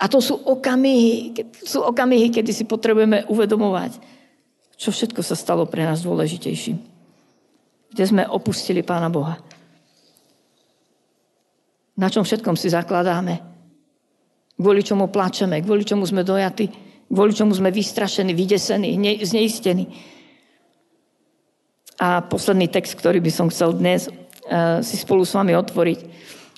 A 0.00 0.04
to 0.08 0.24
sú 0.24 0.40
okamihy, 0.40 1.36
sú 1.60 1.84
okamihy, 1.84 2.32
kedy 2.32 2.56
si 2.56 2.64
potrebujeme 2.64 3.28
uvedomovať, 3.28 4.00
čo 4.80 4.88
všetko 4.88 5.20
sa 5.20 5.36
stalo 5.36 5.68
pre 5.68 5.84
nás 5.84 6.00
dôležitejším. 6.00 6.80
Kde 7.92 8.04
sme 8.08 8.24
opustili 8.24 8.80
Pána 8.80 9.12
Boha. 9.12 9.36
Na 12.00 12.08
čom 12.08 12.24
všetkom 12.24 12.56
si 12.56 12.72
zakladáme. 12.72 13.44
Kvôli 14.56 14.80
čomu 14.80 15.12
plačeme, 15.12 15.60
kvôli 15.60 15.84
čomu 15.84 16.08
sme 16.08 16.24
dojatí, 16.24 16.72
kvôli 17.12 17.36
čomu 17.36 17.52
sme 17.52 17.68
vystrašení, 17.68 18.32
vydesení, 18.32 18.96
zneistení. 19.20 19.84
A 22.00 22.24
posledný 22.24 22.72
text, 22.72 22.96
ktorý 22.96 23.20
by 23.20 23.28
som 23.28 23.52
chcel 23.52 23.76
dnes 23.76 24.08
uh, 24.08 24.80
si 24.80 24.96
spolu 24.96 25.20
s 25.20 25.36
vami 25.36 25.52
otvoriť, 25.52 25.98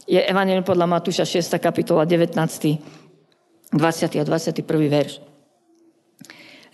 je 0.07 0.23
Evangelium 0.23 0.63
podľa 0.63 0.87
Matúša 0.87 1.27
6. 1.27 1.59
kapitola 1.59 2.07
19. 2.07 2.39
20. 2.39 4.23
a 4.23 4.23
21. 4.23 4.63
verš. 4.87 5.19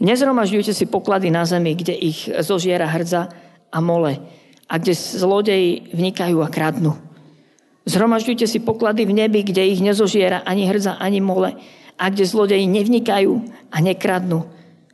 Nezromažďujte 0.05 0.77
si 0.77 0.85
poklady 0.85 1.33
na 1.33 1.49
zemi, 1.49 1.73
kde 1.73 1.97
ich 1.97 2.29
zožiera 2.45 2.85
hrdza 2.85 3.33
a 3.73 3.79
mole 3.81 4.21
a 4.69 4.75
kde 4.77 4.93
zlodeji 4.93 5.89
vnikajú 5.97 6.45
a 6.45 6.53
kradnú. 6.53 6.93
Zhromažďujte 7.89 8.45
si 8.45 8.61
poklady 8.61 9.09
v 9.09 9.17
nebi, 9.25 9.49
kde 9.49 9.65
ich 9.65 9.81
nezožiera 9.81 10.45
ani 10.45 10.69
hrdza, 10.69 11.01
ani 11.01 11.25
mole 11.25 11.57
a 11.97 12.05
kde 12.13 12.29
zlodeji 12.29 12.69
nevnikajú 12.69 13.33
a 13.73 13.77
nekradnú. 13.81 14.45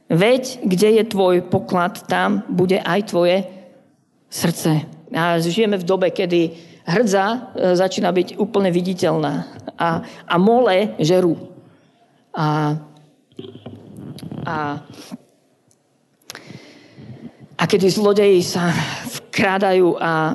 Veď, 0.07 0.63
kde 0.63 1.03
je 1.03 1.05
tvoj 1.11 1.43
poklad, 1.51 2.07
tam 2.07 2.47
bude 2.47 2.79
aj 2.79 3.11
tvoje 3.11 3.64
srdce. 4.35 4.83
A 5.15 5.39
žijeme 5.39 5.79
v 5.79 5.87
dobe, 5.87 6.11
kedy 6.11 6.51
hrdza 6.83 7.55
e, 7.55 7.79
začína 7.79 8.11
byť 8.11 8.35
úplne 8.43 8.75
viditeľná 8.75 9.47
a, 9.79 10.03
a 10.27 10.35
mole 10.43 10.99
žerú. 10.99 11.39
A, 12.35 12.75
a, 14.43 14.57
a 17.55 17.63
kedy 17.63 17.87
zlodeji 17.87 18.43
sa 18.43 18.75
vkrádajú 19.23 19.95
a, 20.03 20.35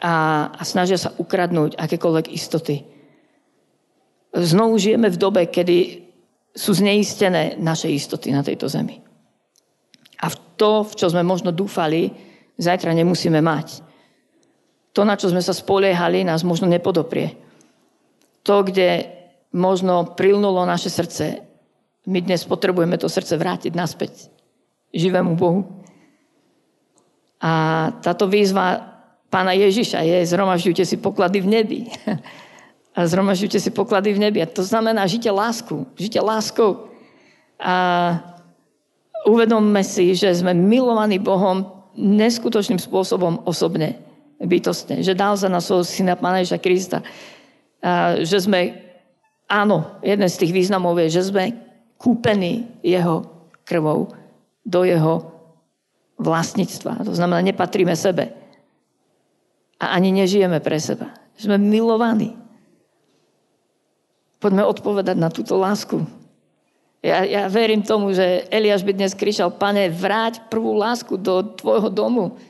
a, 0.00 0.14
a 0.56 0.62
snažia 0.64 0.96
sa 0.96 1.12
ukradnúť 1.12 1.76
akékoľvek 1.76 2.32
istoty. 2.32 2.80
Znovu 4.34 4.80
žijeme 4.80 5.12
v 5.12 5.20
dobe, 5.20 5.42
kedy 5.52 6.08
sú 6.56 6.72
zneistené 6.74 7.60
naše 7.60 7.92
istoty 7.92 8.32
na 8.32 8.40
tejto 8.40 8.72
zemi. 8.72 9.04
A 10.24 10.32
v 10.32 10.36
to, 10.56 10.86
v 10.86 10.92
čo 10.96 11.06
sme 11.12 11.20
možno 11.26 11.52
dúfali, 11.52 12.33
zajtra 12.58 12.94
nemusíme 12.94 13.40
mať. 13.40 13.82
To, 14.94 15.02
na 15.02 15.18
čo 15.18 15.26
sme 15.30 15.42
sa 15.42 15.50
spoliehali, 15.50 16.22
nás 16.22 16.46
možno 16.46 16.70
nepodoprie. 16.70 17.34
To, 18.46 18.62
kde 18.62 19.10
možno 19.50 20.14
prilnulo 20.14 20.62
naše 20.62 20.90
srdce. 20.90 21.42
My 22.06 22.22
dnes 22.22 22.46
potrebujeme 22.46 22.94
to 23.00 23.10
srdce 23.10 23.34
vrátiť 23.34 23.72
naspäť 23.74 24.30
živému 24.94 25.34
Bohu. 25.34 25.66
A 27.42 27.52
táto 28.00 28.30
výzva 28.30 28.94
pána 29.28 29.52
Ježiša 29.58 30.06
je 30.06 30.30
zhromažďujte 30.30 30.84
si 30.86 30.96
poklady 30.96 31.42
v 31.42 31.48
nebi. 31.50 31.80
A 32.94 33.10
zhromažďujte 33.10 33.58
si 33.58 33.70
poklady 33.74 34.14
v 34.14 34.22
nebi. 34.22 34.38
A 34.38 34.46
to 34.46 34.62
znamená, 34.62 35.10
žite 35.10 35.26
lásku. 35.26 35.82
Žite 35.98 36.22
láskou. 36.22 36.94
A 37.58 38.22
uvedomme 39.26 39.82
si, 39.82 40.14
že 40.14 40.30
sme 40.30 40.54
milovaní 40.54 41.18
Bohom 41.18 41.83
neskutočným 41.94 42.78
spôsobom 42.78 43.42
osobne, 43.46 43.98
bytostne. 44.38 45.00
Že 45.00 45.14
dal 45.14 45.34
za 45.38 45.48
nás 45.48 45.66
svojho 45.66 45.86
syna 45.86 46.14
Pána 46.18 46.42
Ježa 46.42 46.58
Krista. 46.58 47.00
A 47.84 48.18
že 48.20 48.42
sme 48.42 48.84
Áno, 49.44 50.00
jeden 50.00 50.28
z 50.28 50.40
tých 50.40 50.52
významov 50.56 50.96
je, 51.04 51.20
že 51.20 51.28
sme 51.28 51.52
kúpení 52.00 52.80
jeho 52.80 53.28
krvou 53.64 54.12
do 54.64 54.80
jeho 54.88 55.30
vlastníctva. 56.16 57.04
To 57.04 57.12
znamená, 57.12 57.44
nepatríme 57.44 57.92
sebe. 57.92 58.32
A 59.76 59.92
ani 59.92 60.16
nežijeme 60.16 60.64
pre 60.64 60.80
seba. 60.80 61.12
Sme 61.36 61.60
milovaní. 61.60 62.32
Poďme 64.40 64.64
odpovedať 64.64 65.16
na 65.16 65.28
túto 65.28 65.60
lásku. 65.60 66.00
Ja, 67.04 67.20
ja 67.20 67.52
verím 67.52 67.84
tomu, 67.84 68.16
že 68.16 68.48
Eliáš 68.48 68.80
by 68.80 68.96
dnes 68.96 69.12
kričal, 69.12 69.52
pane, 69.52 69.92
vráť 69.92 70.48
prvú 70.48 70.72
lásku 70.72 71.20
do 71.20 71.44
tvojho 71.52 71.92
domu. 71.92 72.40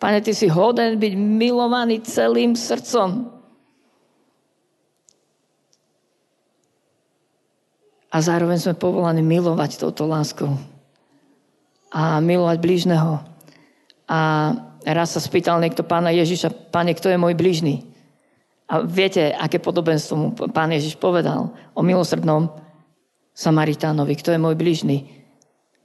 Pane, 0.00 0.24
ty 0.24 0.32
si 0.32 0.48
hoden 0.48 0.96
byť 0.96 1.12
milovaný 1.12 2.00
celým 2.00 2.56
srdcom. 2.56 3.28
A 8.08 8.16
zároveň 8.24 8.56
sme 8.56 8.72
povolaní 8.72 9.20
milovať 9.20 9.76
touto 9.76 10.08
láskou. 10.08 10.56
A 11.92 12.24
milovať 12.24 12.64
blížneho. 12.64 13.20
A 14.08 14.20
raz 14.80 15.12
sa 15.12 15.20
spýtal 15.20 15.60
niekto 15.60 15.84
pána 15.84 16.08
Ježiša, 16.08 16.72
páne, 16.72 16.96
kto 16.96 17.12
je 17.12 17.20
môj 17.20 17.36
blížny? 17.36 17.84
A 18.64 18.80
viete, 18.80 19.28
aké 19.36 19.60
podobenstvo 19.60 20.14
mu 20.16 20.32
pán 20.32 20.72
Ježiš 20.72 20.96
povedal 20.96 21.52
o 21.76 21.84
milosrdnom 21.84 22.63
Samaritánovi. 23.34 24.14
Kto 24.14 24.30
je 24.30 24.38
môj 24.38 24.54
blížny? 24.54 25.10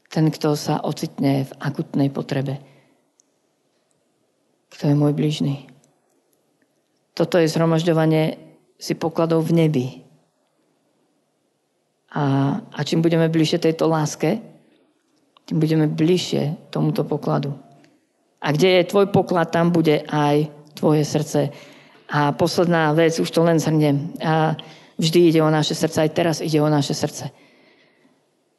Ten, 0.09 0.29
kto 0.29 0.53
sa 0.53 0.81
ocitne 0.81 1.49
v 1.49 1.51
akutnej 1.57 2.09
potrebe. 2.13 2.61
Kto 4.69 4.93
je 4.93 4.95
môj 4.95 5.13
blížny? 5.17 5.69
Toto 7.17 7.41
je 7.41 7.49
zhromažďovanie 7.49 8.37
si 8.79 8.93
pokladov 8.95 9.49
v 9.49 9.65
nebi. 9.65 9.87
A, 12.15 12.57
a 12.63 12.79
čím 12.85 13.03
budeme 13.03 13.29
bližšie 13.29 13.59
tejto 13.61 13.85
láske, 13.85 14.41
tým 15.45 15.57
budeme 15.57 15.85
bližšie 15.89 16.71
tomuto 16.73 17.05
pokladu. 17.05 17.53
A 18.39 18.53
kde 18.55 18.79
je 18.79 18.89
tvoj 18.89 19.11
poklad, 19.11 19.51
tam 19.51 19.73
bude 19.73 20.05
aj 20.07 20.47
tvoje 20.79 21.03
srdce. 21.03 21.51
A 22.09 22.31
posledná 22.31 22.93
vec, 22.95 23.19
už 23.19 23.29
to 23.29 23.43
len 23.43 23.59
zhrnem. 23.59 24.15
A 24.23 24.55
Vždy 24.99 25.31
ide 25.31 25.39
o 25.39 25.47
naše 25.47 25.71
srdce, 25.71 26.03
aj 26.03 26.11
teraz 26.11 26.35
ide 26.43 26.59
o 26.59 26.67
naše 26.67 26.91
srdce. 26.91 27.31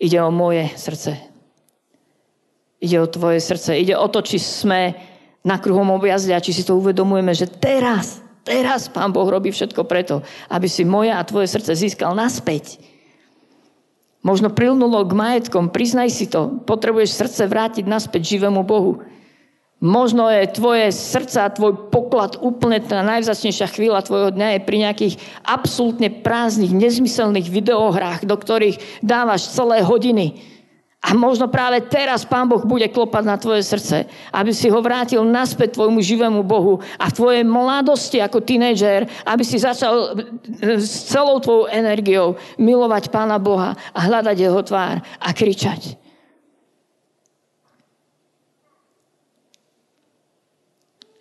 Ide 0.01 0.17
o 0.25 0.33
moje 0.33 0.73
srdce. 0.81 1.21
Ide 2.81 2.97
o 2.97 3.07
tvoje 3.07 3.45
srdce. 3.45 3.77
Ide 3.77 3.93
o 4.01 4.09
to, 4.09 4.25
či 4.25 4.41
sme 4.41 4.97
na 5.45 5.61
kruhom 5.61 5.93
objazde 5.93 6.33
a 6.33 6.41
či 6.41 6.57
si 6.57 6.65
to 6.65 6.81
uvedomujeme, 6.81 7.37
že 7.37 7.45
teraz, 7.45 8.25
teraz 8.41 8.89
Pán 8.89 9.13
Boh 9.13 9.29
robí 9.29 9.53
všetko 9.53 9.85
preto, 9.85 10.25
aby 10.49 10.65
si 10.65 10.89
moje 10.89 11.13
a 11.13 11.21
tvoje 11.21 11.53
srdce 11.53 11.77
získal 11.77 12.17
naspäť. 12.17 12.81
Možno 14.21 14.53
prilnulo 14.53 15.01
k 15.05 15.17
majetkom, 15.17 15.73
priznaj 15.73 16.13
si 16.13 16.29
to. 16.29 16.61
Potrebuješ 16.65 17.17
srdce 17.17 17.49
vrátiť 17.49 17.85
naspäť 17.89 18.37
živému 18.37 18.65
Bohu. 18.65 19.05
Možno 19.81 20.29
je 20.29 20.45
tvoje 20.53 20.93
srdce 20.93 21.41
a 21.41 21.49
tvoj 21.49 21.89
poklad 21.89 22.37
úplne 22.37 22.85
tá 22.85 23.01
najvzácnejšia 23.01 23.73
chvíľa 23.73 24.05
tvojho 24.05 24.29
dňa 24.37 24.61
je 24.61 24.61
pri 24.69 24.77
nejakých 24.77 25.15
absolútne 25.41 26.13
prázdnych, 26.21 26.77
nezmyselných 26.77 27.49
videohrách, 27.49 28.29
do 28.29 28.37
ktorých 28.37 28.77
dávaš 29.01 29.49
celé 29.49 29.81
hodiny. 29.81 30.37
A 31.01 31.17
možno 31.17 31.49
práve 31.49 31.81
teraz 31.81 32.29
Pán 32.29 32.45
Boh 32.45 32.61
bude 32.61 32.85
klopať 32.93 33.25
na 33.25 33.41
tvoje 33.41 33.65
srdce, 33.65 34.05
aby 34.37 34.53
si 34.53 34.69
ho 34.69 34.85
vrátil 34.85 35.25
naspäť 35.25 35.81
tvojmu 35.81 35.97
živému 36.05 36.45
Bohu 36.45 36.85
a 37.01 37.09
v 37.09 37.17
tvojej 37.17 37.45
mladosti 37.49 38.21
ako 38.21 38.45
tínejdžer, 38.45 39.09
aby 39.25 39.41
si 39.41 39.57
začal 39.57 40.13
s 40.61 41.09
celou 41.09 41.41
tvojou 41.41 41.73
energiou 41.73 42.37
milovať 42.61 43.09
Pána 43.09 43.41
Boha 43.41 43.73
a 43.97 43.99
hľadať 44.05 44.37
jeho 44.45 44.61
tvár 44.61 45.01
a 45.01 45.29
kričať. 45.33 46.10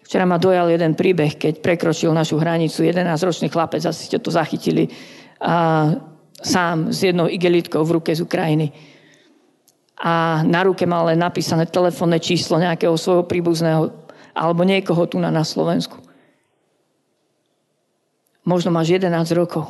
Včera 0.10 0.26
ma 0.26 0.42
dojal 0.42 0.74
jeden 0.74 0.98
príbeh, 0.98 1.38
keď 1.38 1.62
prekročil 1.62 2.10
našu 2.10 2.42
hranicu 2.42 2.82
11-ročný 2.82 3.54
chlapec, 3.54 3.86
asi 3.86 4.10
ste 4.10 4.18
to 4.18 4.34
zachytili, 4.34 4.90
a 5.38 5.94
sám 6.34 6.90
s 6.90 7.06
jednou 7.06 7.30
igelitkou 7.30 7.86
v 7.86 8.02
ruke 8.02 8.10
z 8.18 8.26
Ukrajiny. 8.26 8.74
A 10.02 10.42
na 10.50 10.66
ruke 10.66 10.90
mal 10.90 11.14
len 11.14 11.22
napísané 11.22 11.70
telefónne 11.70 12.18
číslo 12.18 12.58
nejakého 12.58 12.98
svojho 12.98 13.30
príbuzného 13.30 13.94
alebo 14.34 14.66
niekoho 14.66 15.06
tu 15.06 15.22
na, 15.22 15.30
na 15.30 15.46
Slovensku. 15.46 16.02
Možno 18.42 18.74
máš 18.74 18.98
11 18.98 19.14
rokov. 19.38 19.70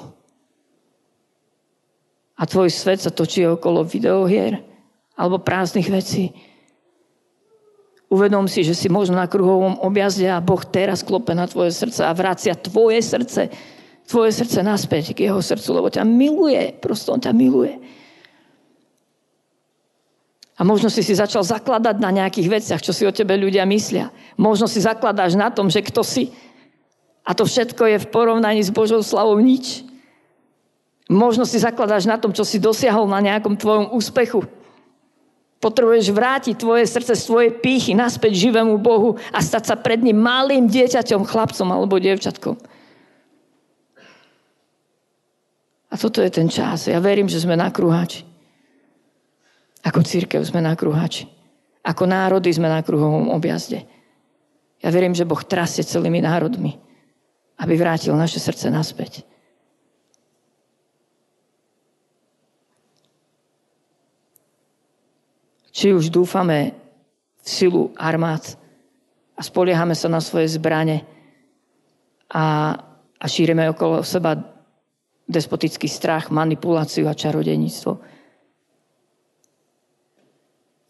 A 2.39 2.47
tvoj 2.47 2.71
svet 2.71 3.03
sa 3.03 3.11
točí 3.11 3.43
okolo 3.43 3.83
videohier 3.83 4.63
alebo 5.19 5.43
prázdnych 5.43 5.91
vecí. 5.91 6.31
Uvedom 8.09 8.49
si, 8.49 8.65
že 8.65 8.73
si 8.73 8.89
možno 8.89 9.21
na 9.21 9.29
kruhovom 9.29 9.77
objazde 9.85 10.25
a 10.25 10.41
Boh 10.41 10.65
teraz 10.65 11.05
klope 11.05 11.37
na 11.37 11.45
tvoje 11.45 11.69
srdce 11.69 12.01
a 12.01 12.11
vracia 12.17 12.57
tvoje 12.57 13.05
srdce, 13.05 13.53
tvoje 14.09 14.33
srdce 14.33 14.65
naspäť 14.65 15.13
k 15.13 15.29
jeho 15.29 15.37
srdcu, 15.37 15.69
lebo 15.77 15.87
ťa 15.93 16.01
miluje, 16.09 16.73
prosto 16.81 17.13
on 17.13 17.21
ťa 17.21 17.29
miluje. 17.37 17.77
A 20.59 20.67
možno 20.67 20.91
si 20.91 21.05
si 21.05 21.15
začal 21.15 21.45
zakladať 21.45 22.01
na 22.03 22.11
nejakých 22.11 22.51
veciach, 22.51 22.81
čo 22.83 22.91
si 22.91 23.07
o 23.07 23.15
tebe 23.15 23.37
ľudia 23.37 23.63
myslia. 23.63 24.11
Možno 24.35 24.67
si 24.67 24.83
zakladáš 24.83 25.39
na 25.39 25.47
tom, 25.53 25.71
že 25.71 25.79
kto 25.79 26.03
si. 26.03 26.35
A 27.23 27.31
to 27.31 27.47
všetko 27.47 27.95
je 27.95 27.97
v 28.03 28.11
porovnaní 28.11 28.59
s 28.59 28.73
Božou 28.73 28.99
slavou 28.99 29.39
nič. 29.39 29.87
Možno 31.07 31.47
si 31.47 31.63
zakladáš 31.63 32.11
na 32.11 32.19
tom, 32.19 32.35
čo 32.35 32.43
si 32.43 32.59
dosiahol 32.59 33.07
na 33.07 33.23
nejakom 33.23 33.55
tvojom 33.55 33.95
úspechu. 33.95 34.43
Potrebuješ 35.59 36.15
vrátiť 36.15 36.55
tvoje 36.55 36.87
srdce 36.87 37.19
z 37.19 37.23
tvojej 37.27 37.51
pýchy 37.51 37.91
naspäť 37.91 38.47
živému 38.47 38.79
Bohu 38.79 39.19
a 39.35 39.43
stať 39.43 39.63
sa 39.67 39.75
pred 39.75 39.99
ním 39.99 40.15
malým 40.15 40.71
dieťaťom, 40.71 41.27
chlapcom 41.27 41.67
alebo 41.67 41.99
dievčatkom. 41.99 42.55
A 45.89 45.95
toto 45.99 46.23
je 46.23 46.31
ten 46.31 46.47
čas. 46.47 46.87
Ja 46.87 47.03
verím, 47.03 47.27
že 47.27 47.43
sme 47.43 47.59
na 47.59 47.67
kruhači. 47.73 48.23
Ako 49.83 49.99
církev 49.99 50.39
sme 50.47 50.63
na 50.63 50.77
kruhači. 50.79 51.27
Ako 51.83 52.07
národy 52.07 52.51
sme 52.55 52.71
na 52.71 52.79
kruhovom 52.79 53.27
objazde. 53.33 53.83
Ja 54.79 54.95
verím, 54.95 55.11
že 55.11 55.27
Boh 55.27 55.43
trasie 55.43 55.83
celými 55.83 56.23
národmi, 56.23 56.79
aby 57.59 57.73
vrátil 57.75 58.15
naše 58.15 58.39
srdce 58.39 58.71
naspäť. 58.71 59.27
Či 65.79 65.95
už 65.95 66.11
dúfame 66.11 66.75
v 67.39 67.47
silu 67.47 67.95
armád 67.95 68.59
a 69.31 69.39
spoliehame 69.39 69.95
sa 69.95 70.11
na 70.11 70.19
svoje 70.19 70.51
zbrane 70.51 71.07
a, 72.27 72.75
a 73.15 73.25
šírime 73.31 73.63
okolo 73.71 74.03
seba 74.03 74.35
despotický 75.23 75.87
strach, 75.87 76.35
manipuláciu 76.35 77.07
a 77.07 77.15
čarodejníctvo. 77.15 77.95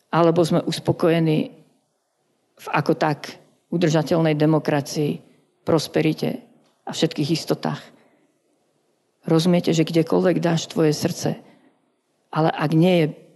Alebo 0.10 0.42
sme 0.42 0.66
uspokojení 0.66 1.38
v 2.58 2.68
ako 2.74 2.98
tak 2.98 3.38
udržateľnej 3.70 4.34
demokracii, 4.34 5.22
prosperite 5.62 6.42
a 6.82 6.98
všetkých 6.98 7.30
istotách. 7.38 7.84
Rozumiete, 9.30 9.70
že 9.70 9.86
kdekoľvek 9.86 10.42
dáš 10.42 10.66
tvoje 10.66 10.98
srdce, 10.98 11.38
ale 12.34 12.50
ak 12.50 12.74
nie 12.74 13.06
je 13.06 13.29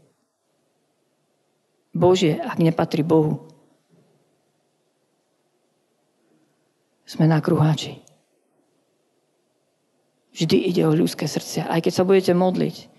Božie, 1.94 2.42
ak 2.42 2.58
nepatrí 2.58 3.06
Bohu. 3.06 3.46
Sme 7.06 7.30
na 7.30 7.38
kruháči. 7.38 8.02
Vždy 10.34 10.74
ide 10.74 10.84
o 10.90 10.98
ľudské 10.98 11.30
srdcia. 11.30 11.70
Aj 11.70 11.78
keď 11.78 11.94
sa 11.94 12.08
budete 12.10 12.34
modliť 12.34 12.90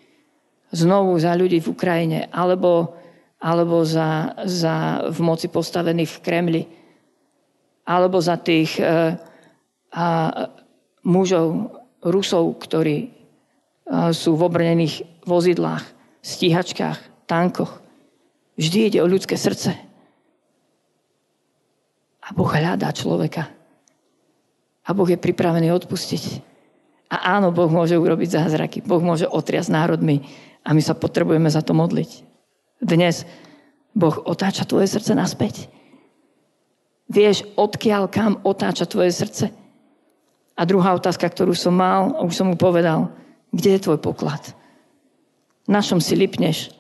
znovu 0.71 1.19
za 1.19 1.35
ľudí 1.35 1.59
v 1.59 1.71
Ukrajine 1.75 2.31
alebo, 2.31 2.95
alebo 3.43 3.83
za, 3.83 4.39
za 4.47 5.07
v 5.11 5.19
moci 5.19 5.51
postavených 5.51 6.15
v 6.15 6.23
Kremli 6.23 6.63
alebo 7.85 8.23
za 8.23 8.39
tých 8.39 8.79
uh, 8.81 9.19
a, 9.93 10.07
mužov, 11.05 11.75
Rusov, 12.01 12.57
ktorí 12.65 13.11
uh, 13.11 14.15
sú 14.15 14.41
v 14.41 14.45
obrnených 14.49 15.27
vozidlách, 15.29 15.85
stíhačkách, 16.25 17.29
tankoch. 17.29 17.84
Vždy 18.55 18.79
ide 18.91 18.99
o 19.03 19.11
ľudské 19.11 19.35
srdce. 19.35 19.75
A 22.25 22.29
Boh 22.33 22.49
hľadá 22.49 22.89
človeka. 22.95 23.51
A 24.85 24.91
Boh 24.95 25.09
je 25.09 25.19
pripravený 25.19 25.75
odpustiť. 25.75 26.41
A 27.13 27.37
áno, 27.37 27.53
Boh 27.53 27.69
môže 27.69 27.99
urobiť 27.99 28.41
zázraky. 28.41 28.79
Boh 28.81 29.03
môže 29.03 29.29
otriasť 29.29 29.71
národmi. 29.75 30.25
A 30.65 30.73
my 30.73 30.81
sa 30.81 30.97
potrebujeme 30.97 31.51
za 31.51 31.61
to 31.61 31.77
modliť. 31.77 32.25
Dnes 32.81 33.29
Boh 33.93 34.17
otáča 34.25 34.65
tvoje 34.65 34.91
srdce 34.91 35.13
naspäť. 35.15 35.69
Vieš, 37.11 37.45
odkiaľ 37.55 38.09
kam 38.09 38.41
otáča 38.43 38.89
tvoje 38.89 39.13
srdce? 39.13 39.53
A 40.55 40.63
druhá 40.65 40.95
otázka, 40.95 41.27
ktorú 41.27 41.53
som 41.53 41.75
mal, 41.75 42.15
už 42.23 42.33
som 42.33 42.47
mu 42.49 42.57
povedal, 42.57 43.11
kde 43.51 43.77
je 43.77 43.85
tvoj 43.85 43.99
poklad? 44.01 44.55
Na 45.67 45.83
čom 45.83 45.99
si 45.99 46.15
lipneš? 46.15 46.73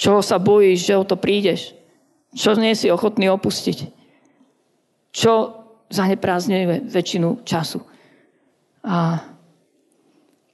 Čo 0.00 0.24
sa 0.24 0.40
bojíš, 0.40 0.88
že 0.88 0.96
o 0.96 1.04
to 1.04 1.20
prídeš? 1.20 1.76
Čo 2.32 2.56
nie 2.56 2.72
si 2.72 2.88
ochotný 2.88 3.28
opustiť? 3.28 3.92
Čo 5.12 5.60
zaneprázdňuje 5.92 6.88
väčšinu 6.88 7.44
času? 7.44 7.84
A 8.80 9.20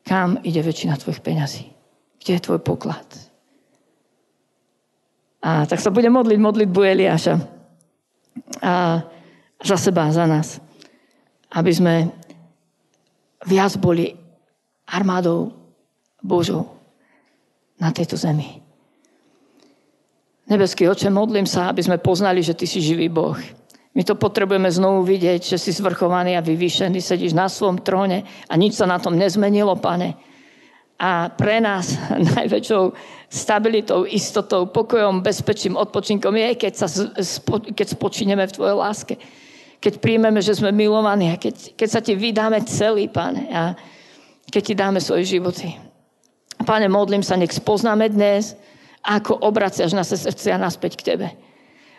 kam 0.02 0.42
ide 0.42 0.66
väčšina 0.66 0.98
tvojich 0.98 1.22
peňazí? 1.22 1.70
Kde 2.18 2.32
je 2.34 2.42
tvoj 2.42 2.58
poklad? 2.58 3.06
A 5.46 5.62
tak 5.70 5.78
sa 5.78 5.94
bude 5.94 6.10
modliť 6.10 6.38
modlitbu 6.42 6.80
Eliáša. 6.82 7.38
A 8.66 8.98
za 9.62 9.76
seba, 9.78 10.10
za 10.10 10.26
nás. 10.26 10.58
Aby 11.54 11.70
sme 11.70 11.94
viac 13.46 13.78
boli 13.78 14.10
armádou 14.90 15.54
Božou 16.18 16.66
na 17.78 17.94
tejto 17.94 18.18
zemi. 18.18 18.65
Nebeský 20.46 20.86
oče, 20.86 21.10
modlím 21.10 21.46
sa, 21.46 21.74
aby 21.74 21.82
sme 21.82 21.98
poznali, 21.98 22.38
že 22.38 22.54
Ty 22.54 22.66
si 22.70 22.78
živý 22.78 23.10
Boh. 23.10 23.34
My 23.96 24.04
to 24.04 24.14
potrebujeme 24.14 24.68
znovu 24.68 25.08
vidieť, 25.08 25.56
že 25.56 25.58
si 25.58 25.72
zvrchovaný 25.72 26.36
a 26.36 26.44
vyvýšený, 26.44 27.00
sedíš 27.00 27.32
na 27.32 27.48
svom 27.48 27.80
tróne 27.80 28.28
a 28.46 28.52
nič 28.54 28.76
sa 28.76 28.84
na 28.84 29.00
tom 29.00 29.16
nezmenilo, 29.16 29.72
pane. 29.80 30.14
A 31.00 31.32
pre 31.32 31.58
nás 31.58 31.96
najväčšou 32.36 32.92
stabilitou, 33.26 34.04
istotou, 34.06 34.68
pokojom, 34.70 35.24
bezpečím, 35.24 35.74
odpočinkom 35.80 36.36
je, 36.36 36.48
keď, 36.54 36.72
sa, 36.76 36.86
keď 37.72 37.86
spočineme 37.96 38.44
v 38.46 38.54
Tvojej 38.54 38.76
láske. 38.76 39.14
Keď 39.82 39.98
príjmeme, 39.98 40.40
že 40.40 40.56
sme 40.56 40.72
milovaní 40.72 41.32
a 41.32 41.36
keď, 41.40 41.74
keď 41.74 41.88
sa 41.90 42.00
Ti 42.04 42.14
vydáme 42.14 42.62
celý, 42.68 43.10
Pane. 43.10 43.48
A 43.50 43.74
keď 44.46 44.62
Ti 44.62 44.74
dáme 44.78 45.00
svoje 45.02 45.26
životy. 45.26 45.72
Pane, 46.62 46.86
modlím 46.88 47.24
sa, 47.24 47.36
nech 47.36 47.52
spoznáme 47.52 48.08
dnes, 48.12 48.56
ako 49.06 49.38
obraciaš 49.46 49.94
naše 49.94 50.18
srdcia 50.18 50.58
naspäť 50.58 50.92
k 50.98 51.06
Tebe. 51.14 51.28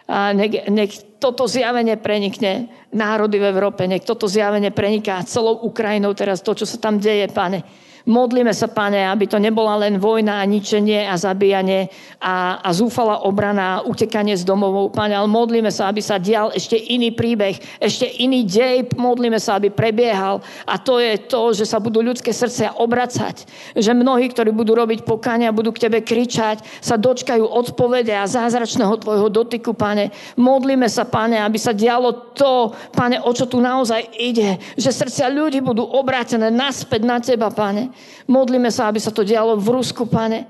A 0.08 0.32
nech, 0.32 0.68
nech 0.72 0.92
toto 1.20 1.48
zjavenie 1.48 2.00
prenikne 2.00 2.72
národy 2.96 3.40
v 3.40 3.52
Európe, 3.52 3.88
nech 3.88 4.08
toto 4.08 4.28
zjavenie 4.28 4.72
preniká 4.72 5.24
celou 5.24 5.64
Ukrajinou 5.68 6.16
teraz 6.16 6.44
to, 6.44 6.56
čo 6.56 6.68
sa 6.68 6.80
tam 6.80 7.00
deje, 7.00 7.28
pane. 7.32 7.64
Modlíme 8.08 8.56
sa, 8.56 8.72
Pane, 8.72 9.04
aby 9.04 9.28
to 9.28 9.36
nebola 9.36 9.76
len 9.84 10.00
vojna 10.00 10.40
a 10.40 10.48
ničenie 10.48 11.04
a 11.12 11.20
zabíjanie 11.20 11.92
a, 12.24 12.64
a 12.64 12.70
zúfala 12.72 13.28
obrana 13.28 13.66
a 13.68 13.84
utekanie 13.84 14.32
z 14.32 14.48
domovou, 14.48 14.88
Pane, 14.88 15.12
ale 15.12 15.28
modlíme 15.28 15.68
sa, 15.68 15.92
aby 15.92 16.00
sa 16.00 16.16
dial 16.16 16.56
ešte 16.56 16.80
iný 16.80 17.12
príbeh, 17.12 17.60
ešte 17.84 18.08
iný 18.24 18.48
dej, 18.48 18.88
modlíme 18.96 19.36
sa, 19.44 19.60
aby 19.60 19.76
prebiehal. 19.76 20.40
A 20.64 20.80
to 20.80 21.04
je 21.04 21.20
to, 21.28 21.52
že 21.52 21.68
sa 21.68 21.84
budú 21.84 22.00
ľudské 22.00 22.32
srdcia 22.32 22.80
obracať, 22.80 23.44
že 23.76 23.92
mnohí, 23.92 24.32
ktorí 24.32 24.56
budú 24.56 24.80
robiť 24.80 25.04
pokania, 25.04 25.52
budú 25.52 25.76
k 25.76 25.92
Tebe 25.92 26.00
kričať, 26.00 26.64
sa 26.80 26.96
dočkajú 26.96 27.44
odpovede 27.44 28.16
a 28.16 28.24
zázračného 28.24 29.04
Tvojho 29.04 29.28
dotyku, 29.28 29.76
Pane. 29.76 30.16
Modlíme 30.40 30.88
sa, 30.88 31.04
Pane, 31.04 31.44
aby 31.44 31.60
sa 31.60 31.76
dialo 31.76 32.32
to, 32.32 32.72
Pane, 32.96 33.20
o 33.20 33.36
čo 33.36 33.52
tu 33.52 33.60
naozaj 33.60 34.16
ide, 34.16 34.56
že 34.80 34.96
srdcia 34.96 35.28
ľudí 35.28 35.60
budú 35.60 35.84
obrátené 35.84 36.48
naspäť 36.48 37.02
na 37.04 37.20
Teba, 37.20 37.52
Pane. 37.52 37.97
Modlíme 38.28 38.72
sa, 38.74 38.92
aby 38.92 39.00
sa 39.00 39.14
to 39.14 39.24
dialo 39.24 39.56
v 39.56 39.68
Rusku, 39.80 40.04
Pane. 40.08 40.48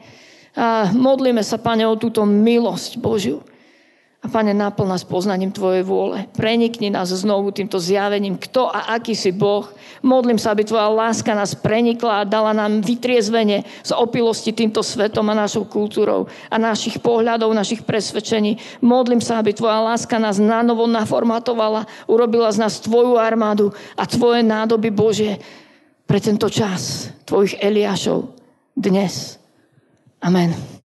A 0.58 0.90
modlíme 0.90 1.46
sa, 1.46 1.62
Pane, 1.62 1.86
o 1.86 2.00
túto 2.00 2.26
milosť 2.26 2.98
Božiu. 2.98 3.46
A 4.18 4.26
Pane, 4.26 4.50
naplň 4.50 4.98
nás 4.98 5.06
poznaním 5.06 5.54
Tvojej 5.54 5.86
vôle. 5.86 6.26
Prenikni 6.34 6.90
nás 6.90 7.14
znovu 7.14 7.54
týmto 7.54 7.78
zjavením, 7.78 8.42
kto 8.42 8.66
a 8.66 8.98
aký 8.98 9.14
si 9.14 9.30
Boh. 9.30 9.70
Modlím 10.02 10.42
sa, 10.42 10.58
aby 10.58 10.66
Tvoja 10.66 10.90
láska 10.90 11.38
nás 11.38 11.54
prenikla 11.54 12.26
a 12.26 12.28
dala 12.28 12.50
nám 12.50 12.82
vytriezvenie 12.82 13.62
z 13.86 13.92
opilosti 13.94 14.58
týmto 14.58 14.82
svetom 14.82 15.30
a 15.30 15.38
našou 15.38 15.70
kultúrou 15.70 16.26
a 16.50 16.56
našich 16.58 16.98
pohľadov, 16.98 17.54
našich 17.54 17.86
presvedčení. 17.86 18.58
Modlím 18.82 19.22
sa, 19.22 19.38
aby 19.38 19.54
Tvoja 19.54 19.86
láska 19.86 20.18
nás 20.18 20.42
nanovo 20.42 20.90
naformatovala, 20.90 21.86
urobila 22.10 22.50
z 22.50 22.58
nás 22.58 22.82
Tvoju 22.82 23.22
armádu 23.22 23.70
a 23.94 24.10
Tvoje 24.10 24.42
nádoby 24.42 24.90
Bože 24.90 25.38
pre 26.08 26.24
tento 26.24 26.48
čas 26.48 27.12
Tvojich 27.28 27.60
Eliášov 27.60 28.32
dnes. 28.80 29.36
Amen. 30.24 30.77